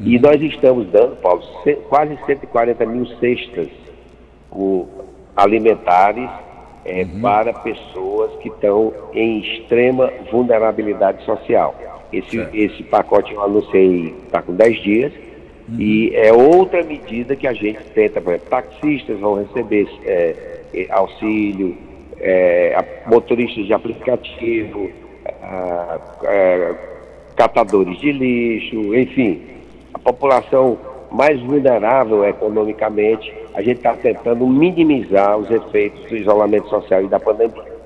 Uhum. 0.00 0.06
E 0.06 0.18
nós 0.18 0.40
estamos 0.40 0.86
dando, 0.88 1.16
Paulo, 1.16 1.42
quase 1.88 2.18
140 2.26 2.86
mil 2.86 3.06
cestas 3.18 3.68
alimentares 5.36 6.28
é, 6.84 7.02
uhum. 7.02 7.20
para 7.20 7.52
pessoas 7.52 8.30
que 8.40 8.48
estão 8.48 8.92
em 9.12 9.40
extrema 9.40 10.10
vulnerabilidade 10.30 11.24
social. 11.24 11.74
Esse, 12.12 12.38
esse 12.54 12.82
pacote 12.84 13.34
eu 13.34 13.42
anunciei 13.42 14.14
está 14.24 14.40
com 14.40 14.54
10 14.54 14.82
dias 14.82 15.12
uhum. 15.68 15.80
e 15.80 16.14
é 16.14 16.32
outra 16.32 16.82
medida 16.82 17.34
que 17.34 17.46
a 17.46 17.52
gente 17.52 17.82
tenta, 17.94 18.20
por 18.20 18.34
exemplo, 18.34 18.48
taxistas 18.48 19.18
vão 19.18 19.34
receber 19.34 19.88
é, 20.04 20.60
é 20.72 20.86
auxílio, 20.90 21.76
é, 22.20 23.02
motoristas 23.06 23.66
de 23.66 23.72
aplicativo, 23.72 24.90
catadores 27.36 27.98
de 28.00 28.10
lixo, 28.10 28.94
enfim, 28.94 29.42
a 29.92 29.98
população 29.98 30.78
mais 31.10 31.40
vulnerável 31.40 32.24
economicamente, 32.24 33.32
a 33.54 33.62
gente 33.62 33.76
está 33.78 33.94
tentando 33.94 34.46
minimizar 34.46 35.36
os 35.36 35.50
efeitos 35.50 36.08
do 36.08 36.16
isolamento 36.16 36.68
social 36.68 37.02
e 37.02 37.08
da 37.08 37.20
pandemia. 37.20 37.76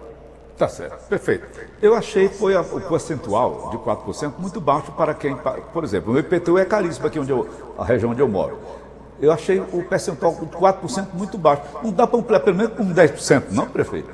Tá 0.57 0.69
certo, 0.69 1.09
perfeito. 1.09 1.47
Eu 1.81 1.95
achei 1.95 2.29
foi 2.29 2.55
a, 2.55 2.61
o 2.61 2.81
percentual 2.83 3.71
de 3.71 3.79
4% 3.79 4.35
muito 4.39 4.61
baixo 4.61 4.93
para 4.93 5.15
quem, 5.15 5.35
por 5.73 5.85
exemplo, 5.85 6.13
o 6.13 6.19
IPTU 6.19 6.59
é 6.59 6.65
caríssimo 6.65 7.07
aqui 7.07 7.19
onde 7.19 7.31
eu, 7.31 7.47
a 7.79 7.85
região 7.85 8.11
onde 8.11 8.21
eu 8.21 8.29
moro. 8.29 8.59
Eu 9.21 9.33
achei 9.33 9.61
o 9.61 9.83
percentual 9.85 10.35
de 10.35 10.47
4% 10.47 11.09
muito 11.15 11.37
baixo. 11.37 11.63
Não 11.83 11.93
dá 11.93 12.07
para 12.07 12.19
ampliar 12.19 12.41
pelo 12.41 12.57
menos 12.57 12.73
com 12.75 12.85
10%, 12.85 13.45
não, 13.53 13.67
prefeito? 13.67 14.11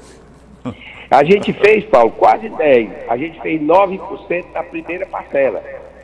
A 1.10 1.24
gente 1.24 1.52
fez, 1.52 1.84
Paulo, 1.84 2.10
quase 2.12 2.48
10%. 2.48 2.90
A 3.08 3.16
gente 3.16 3.40
fez 3.40 3.60
9% 3.60 4.44
na 4.52 4.62
primeira 4.62 5.06
parcela. 5.06 5.62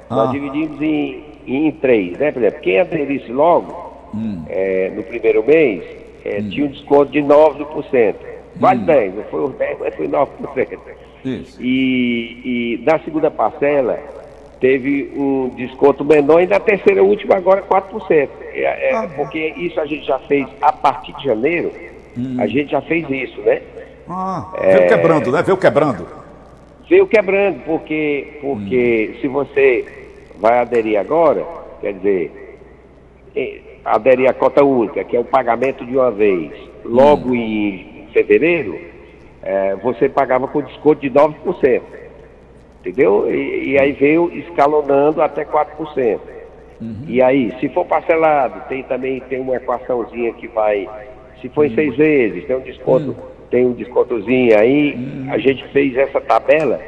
Ah. 0.08 0.14
Nós 0.14 0.32
dividimos 0.32 0.80
em 0.80 1.32
em 1.46 1.70
três, 1.72 2.18
né? 2.18 2.30
Por 2.30 2.42
exemplo, 2.42 2.60
quem 2.60 2.80
aderisse 2.80 3.32
logo 3.32 3.74
hum. 4.14 4.42
é, 4.48 4.90
no 4.94 5.02
primeiro 5.02 5.44
mês 5.44 5.82
é, 6.24 6.38
hum. 6.38 6.48
tinha 6.50 6.66
um 6.66 6.70
desconto 6.70 7.10
de 7.10 7.20
9%. 7.20 8.14
Quase 8.58 8.80
hum. 8.80 8.84
10, 8.84 9.14
não 9.14 9.24
foi 9.24 9.44
os 9.44 9.54
10, 9.54 9.78
mas 9.80 9.94
foi 9.94 10.08
9%. 10.08 10.78
Isso. 11.24 11.62
E, 11.62 12.40
e 12.44 12.84
na 12.84 12.98
segunda 13.00 13.30
parcela 13.30 13.98
teve 14.60 15.12
um 15.16 15.48
desconto 15.56 16.04
menor 16.04 16.42
e 16.42 16.46
na 16.46 16.60
terceira 16.60 17.02
última 17.02 17.36
agora 17.36 17.62
4%. 17.62 18.28
É, 18.54 18.90
é, 18.90 18.94
ah, 18.94 19.08
porque 19.16 19.54
isso 19.56 19.80
a 19.80 19.86
gente 19.86 20.06
já 20.06 20.18
fez 20.20 20.46
a 20.60 20.72
partir 20.72 21.12
de 21.16 21.24
janeiro, 21.24 21.72
hum. 22.16 22.36
a 22.38 22.46
gente 22.46 22.70
já 22.70 22.80
fez 22.82 23.08
isso, 23.10 23.40
né? 23.40 23.62
Ah, 24.08 24.52
veio 24.60 24.82
é, 24.82 24.86
quebrando, 24.86 25.32
né? 25.32 25.42
Veio 25.42 25.56
quebrando. 25.56 26.06
Veio 26.88 27.06
quebrando, 27.06 27.60
porque, 27.64 28.38
porque 28.40 29.14
hum. 29.14 29.20
se 29.20 29.28
você 29.28 29.84
vai 30.38 30.58
aderir 30.58 30.98
agora, 30.98 31.46
quer 31.80 31.94
dizer, 31.94 32.58
aderir 33.84 34.28
à 34.28 34.34
cota 34.34 34.64
única, 34.64 35.04
que 35.04 35.16
é 35.16 35.20
o 35.20 35.24
pagamento 35.24 35.84
de 35.84 35.96
uma 35.96 36.10
vez, 36.10 36.52
logo 36.84 37.30
hum. 37.30 37.34
em 37.34 38.08
fevereiro, 38.12 38.78
é, 39.42 39.74
você 39.76 40.08
pagava 40.08 40.46
com 40.48 40.62
desconto 40.62 41.00
de 41.00 41.10
9%. 41.10 41.82
Entendeu? 42.80 43.32
E, 43.32 43.70
e 43.70 43.80
aí 43.80 43.92
veio 43.92 44.30
escalonando 44.36 45.22
até 45.22 45.44
4%. 45.44 46.18
Uhum. 46.80 47.04
E 47.06 47.22
aí, 47.22 47.54
se 47.60 47.68
for 47.68 47.84
parcelado, 47.86 48.68
tem 48.68 48.82
também 48.82 49.20
tem 49.20 49.40
uma 49.40 49.54
equaçãozinha 49.54 50.32
que 50.32 50.48
vai. 50.48 50.88
Se 51.40 51.48
for 51.48 51.64
em 51.64 51.68
uhum. 51.68 51.74
seis 51.76 51.96
vezes, 51.96 52.44
tem 52.44 52.56
um 52.56 52.60
desconto, 52.60 53.10
uhum. 53.10 53.31
Tem 53.52 53.66
um 53.66 53.72
descontozinho 53.74 54.58
aí. 54.58 54.96
A 55.30 55.38
gente 55.38 55.62
fez 55.68 55.96
essa 55.96 56.20
tabela 56.20 56.80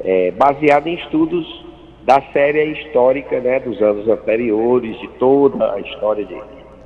é, 0.00 0.30
baseada 0.30 0.88
em 0.88 0.94
estudos 0.94 1.66
da 2.04 2.22
série 2.32 2.64
histórica 2.72 3.40
né, 3.40 3.58
dos 3.60 3.82
anos 3.82 4.08
anteriores, 4.08 4.98
de 5.00 5.08
toda 5.18 5.74
a 5.74 5.80
história 5.80 6.24
de 6.24 6.34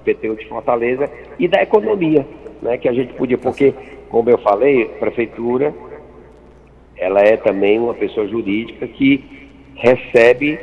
PTU 0.04 0.34
de 0.34 0.48
Fortaleza 0.48 1.08
e 1.38 1.46
da 1.46 1.62
economia, 1.62 2.26
né, 2.62 2.78
que 2.78 2.88
a 2.88 2.92
gente 2.92 3.12
podia, 3.12 3.36
porque, 3.36 3.74
como 4.08 4.30
eu 4.30 4.38
falei, 4.38 4.84
a 4.84 4.98
prefeitura 4.98 5.74
ela 6.96 7.20
é 7.20 7.36
também 7.36 7.78
uma 7.78 7.94
pessoa 7.94 8.26
jurídica 8.26 8.86
que 8.88 9.24
recebe 9.74 10.58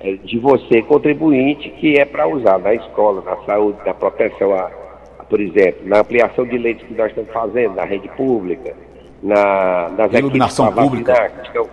é, 0.00 0.12
de 0.12 0.38
você 0.38 0.82
contribuinte 0.82 1.68
que 1.70 1.98
é 1.98 2.04
para 2.04 2.28
usar 2.28 2.58
na 2.58 2.74
escola, 2.74 3.22
na 3.22 3.36
saúde, 3.44 3.78
na 3.84 3.94
proteção 3.94 4.54
a, 4.54 4.70
por 5.30 5.40
exemplo, 5.40 5.88
na 5.88 6.00
ampliação 6.00 6.44
de 6.44 6.58
leitos 6.58 6.84
que 6.86 6.92
nós 6.92 7.08
estamos 7.08 7.32
fazendo, 7.32 7.76
na 7.76 7.84
rede 7.84 8.08
pública, 8.08 8.74
na, 9.22 9.88
nas 9.96 10.12
iluminação 10.12 10.72
pública. 10.72 11.12
Vacinar, 11.12 11.66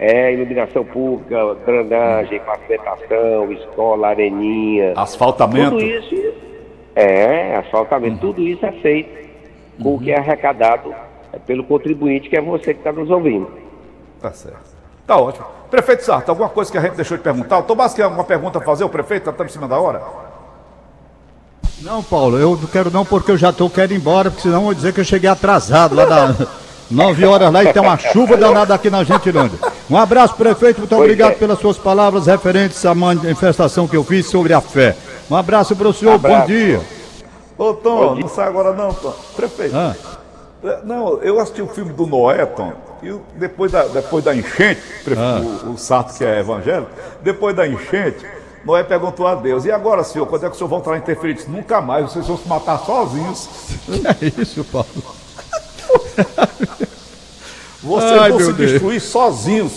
é, 0.00 0.32
iluminação 0.32 0.84
pública, 0.84 1.56
drenagem, 1.64 2.40
pavimentação, 2.40 3.52
escola, 3.52 4.08
areninha. 4.08 4.92
Asfaltamento. 4.96 5.70
Tudo 5.70 5.82
isso, 5.82 6.34
é, 6.94 7.56
asfaltamento, 7.56 8.14
uhum. 8.14 8.32
tudo 8.32 8.42
isso 8.42 8.66
é 8.66 8.72
feito 8.72 9.28
com 9.80 9.90
uhum. 9.90 9.94
o 9.94 10.00
que 10.00 10.10
é 10.10 10.18
arrecadado 10.18 10.92
pelo 11.46 11.64
contribuinte, 11.64 12.28
que 12.28 12.36
é 12.36 12.40
você 12.40 12.74
que 12.74 12.80
está 12.80 12.92
nos 12.92 13.10
ouvindo. 13.10 13.48
Tá 14.20 14.32
certo. 14.32 14.76
Tá 15.06 15.16
ótimo. 15.16 15.46
Prefeito 15.70 16.04
Sarto, 16.04 16.30
alguma 16.30 16.48
coisa 16.48 16.70
que 16.70 16.78
a 16.78 16.80
gente 16.80 16.96
deixou 16.96 17.16
de 17.16 17.22
perguntar? 17.22 17.58
O 17.58 17.62
Tomás 17.62 17.94
quer 17.94 18.02
alguma 18.02 18.24
pergunta 18.24 18.58
a 18.58 18.62
fazer? 18.62 18.84
O 18.84 18.88
prefeito 18.88 19.30
está 19.30 19.44
em 19.44 19.48
cima 19.48 19.68
da 19.68 19.78
hora? 19.78 20.02
Não, 21.80 22.02
Paulo, 22.02 22.38
eu 22.38 22.58
não 22.60 22.66
quero 22.66 22.90
não 22.90 23.04
porque 23.04 23.30
eu 23.30 23.36
já 23.36 23.50
estou 23.50 23.70
querendo 23.70 23.92
ir 23.92 23.96
embora, 23.96 24.30
porque 24.30 24.42
senão 24.42 24.58
eu 24.58 24.64
vou 24.64 24.74
dizer 24.74 24.92
que 24.92 25.00
eu 25.00 25.04
cheguei 25.04 25.30
atrasado 25.30 25.94
lá 25.94 26.04
da... 26.04 26.34
9 26.90 27.24
horas 27.26 27.52
lá 27.52 27.62
e 27.62 27.72
tem 27.72 27.80
uma 27.80 27.96
chuva 27.96 28.36
danada 28.36 28.74
aqui 28.74 28.90
na 28.90 29.04
Gentilândia. 29.04 29.58
Um 29.88 29.96
abraço, 29.96 30.34
prefeito. 30.34 30.78
Muito 30.78 30.96
obrigado 30.96 31.32
é. 31.32 31.34
pelas 31.34 31.58
suas 31.58 31.78
palavras 31.78 32.26
referentes 32.26 32.84
à 32.84 32.94
manifestação 32.94 33.86
que 33.86 33.96
eu 33.96 34.02
fiz 34.02 34.26
sobre 34.26 34.52
a 34.52 34.60
fé. 34.60 34.96
Um 35.30 35.36
abraço 35.36 35.76
para 35.76 35.88
o 35.88 35.92
senhor. 35.92 36.14
Abraço. 36.14 36.40
Bom 36.40 36.46
dia. 36.46 36.80
Ô, 37.56 37.74
Tom, 37.74 38.14
não 38.14 38.28
sai 38.28 38.48
agora 38.48 38.72
não, 38.72 38.92
Tom. 38.92 39.14
Prefeito. 39.36 39.76
Ah. 39.76 39.94
É, 40.64 40.80
não, 40.84 41.18
eu 41.22 41.38
assisti 41.38 41.62
o 41.62 41.68
filme 41.68 41.92
do 41.92 42.06
Noé, 42.06 42.44
Tom, 42.44 42.72
e 43.02 43.14
depois 43.36 43.70
da, 43.70 43.84
depois 43.84 44.24
da 44.24 44.34
enchente, 44.34 44.80
ah. 45.16 45.40
o, 45.64 45.72
o 45.72 45.78
Sarto 45.78 46.16
que 46.16 46.24
é 46.24 46.40
evangélico, 46.40 46.90
depois 47.22 47.54
da 47.54 47.66
enchente, 47.66 48.26
Noé 48.64 48.82
perguntou 48.82 49.26
a 49.26 49.34
Deus, 49.34 49.64
e 49.64 49.70
agora, 49.70 50.04
senhor, 50.04 50.26
quando 50.26 50.44
é 50.44 50.48
que 50.48 50.54
o 50.54 50.58
senhor 50.58 50.68
voltará 50.68 50.96
a 50.96 50.98
interferir? 50.98 51.34
Disse, 51.34 51.50
Nunca 51.50 51.80
mais, 51.80 52.12
vocês 52.12 52.26
vão 52.26 52.36
se 52.36 52.48
matar 52.48 52.78
sozinhos. 52.78 53.48
É 54.20 54.40
isso, 54.40 54.64
Paulo? 54.64 54.88
Vocês 57.82 58.20
Ai, 58.20 58.30
vão 58.30 58.40
se 58.40 58.52
Deus. 58.52 58.70
destruir 58.72 59.00
sozinhos. 59.00 59.72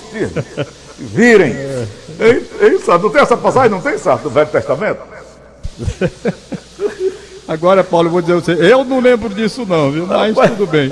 Virem. 0.97 1.53
É. 1.53 1.87
Hein, 2.19 2.45
hein, 2.61 2.79
Não 2.87 3.09
tem 3.09 3.21
essa 3.21 3.37
passagem? 3.37 3.69
Não 3.69 3.79
tem, 3.79 3.97
Sabe, 3.97 4.23
do 4.23 4.29
Velho 4.29 4.49
Testamento? 4.49 4.99
Agora, 7.47 7.83
Paulo, 7.83 8.07
eu 8.07 8.11
vou 8.11 8.21
dizer 8.21 8.33
a 8.33 8.35
você, 8.37 8.53
eu 8.53 8.83
não 8.83 8.99
lembro 8.99 9.29
disso 9.29 9.65
não, 9.65 9.91
viu? 9.91 10.07
Mas 10.07 10.35
não, 10.35 10.47
tudo 10.49 10.67
bem. 10.67 10.89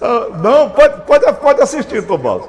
Ah, 0.00 0.26
não, 0.42 0.70
pode, 0.70 1.02
pode, 1.02 1.32
pode 1.34 1.62
assistir, 1.62 2.06
Tomás. 2.06 2.42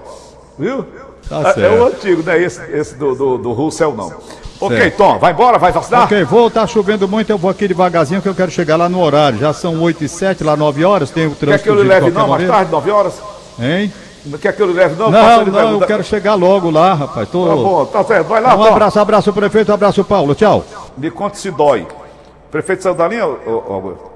Viu? 0.57 0.85
Tá 1.29 1.53
é, 1.55 1.61
é, 1.61 1.69
o 1.69 1.87
antigo, 1.87 2.23
não 2.23 2.33
é 2.33 2.41
esse, 2.41 2.61
esse 2.71 2.95
do, 2.95 3.15
do, 3.15 3.37
do 3.37 3.51
Russell, 3.53 3.93
não. 3.95 4.11
Ok, 4.59 4.77
certo. 4.77 4.97
Tom, 4.97 5.17
vai 5.17 5.31
embora, 5.31 5.57
vai 5.57 5.71
vacinar? 5.71 6.03
Ok, 6.03 6.23
vou, 6.25 6.51
tá 6.51 6.67
chovendo 6.67 7.07
muito, 7.07 7.29
eu 7.31 7.37
vou 7.37 7.49
aqui 7.49 7.67
devagarzinho 7.67 8.21
que 8.21 8.29
eu 8.29 8.35
quero 8.35 8.51
chegar 8.51 8.75
lá 8.75 8.87
no 8.87 9.01
horário. 9.01 9.39
Já 9.39 9.53
são 9.53 9.81
8 9.81 10.03
e 10.03 10.09
7, 10.09 10.43
lá 10.43 10.55
9 10.55 10.85
horas, 10.85 11.09
tem 11.09 11.25
o 11.25 11.31
trânsito. 11.31 11.63
Quer 11.63 11.63
que 11.63 11.69
eu 11.69 11.81
lhe 11.81 11.89
leve 11.89 12.11
não, 12.11 12.27
mais 12.27 12.47
tarde, 12.47 12.71
9 12.71 12.91
horas? 12.91 13.21
Hein? 13.59 13.91
Não 14.23 14.37
quer 14.37 14.55
que 14.55 14.61
eu 14.61 14.67
lhe 14.67 14.73
leve 14.73 14.95
não? 14.95 15.09
Não, 15.09 15.45
não, 15.45 15.71
eu 15.71 15.87
quero 15.87 16.03
chegar 16.03 16.35
logo 16.35 16.69
lá, 16.69 16.93
rapaz. 16.93 17.27
Tô... 17.29 17.47
Tá 17.47 17.55
bom, 17.55 17.85
tá 17.85 18.03
certo, 18.03 18.27
vai 18.27 18.39
lá, 18.39 18.53
Um 18.53 18.57
Tom. 18.59 18.65
abraço, 18.65 18.99
abraço 18.99 19.33
prefeito, 19.33 19.73
abraço 19.73 20.03
Paulo, 20.03 20.35
tchau. 20.35 20.63
Me 20.95 21.09
conte 21.09 21.39
se 21.39 21.49
dói. 21.49 21.87
Prefeito 22.51 22.83
saiu 22.83 22.93
da 22.93 23.07
linha, 23.07 23.23
Augusto? 23.23 24.11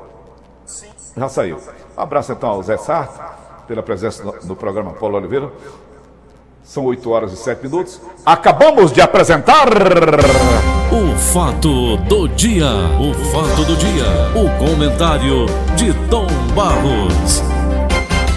Sim. 0.65 0.87
Já 1.17 1.27
saiu. 1.27 1.57
Um 1.97 2.01
abraço 2.01 2.31
então 2.33 2.49
ao 2.49 2.61
Zé 2.61 2.77
Sarto, 2.77 3.19
pela 3.67 3.81
presença 3.81 4.23
no, 4.23 4.35
no 4.43 4.55
programa 4.55 4.91
Paulo 4.91 5.17
Oliveira. 5.17 5.49
São 6.65 6.83
8 6.85 7.09
horas 7.09 7.31
e 7.31 7.37
7 7.37 7.63
minutos. 7.63 8.01
Acabamos 8.25 8.91
de 8.91 8.99
apresentar. 8.99 9.67
O 10.91 11.15
fato 11.17 11.97
do 11.97 12.27
dia. 12.27 12.67
O 12.99 13.13
fato 13.31 13.63
do 13.65 13.75
dia. 13.77 14.05
O 14.35 14.49
comentário 14.57 15.45
de 15.75 15.93
Tom 16.09 16.27
Barros. 16.55 17.54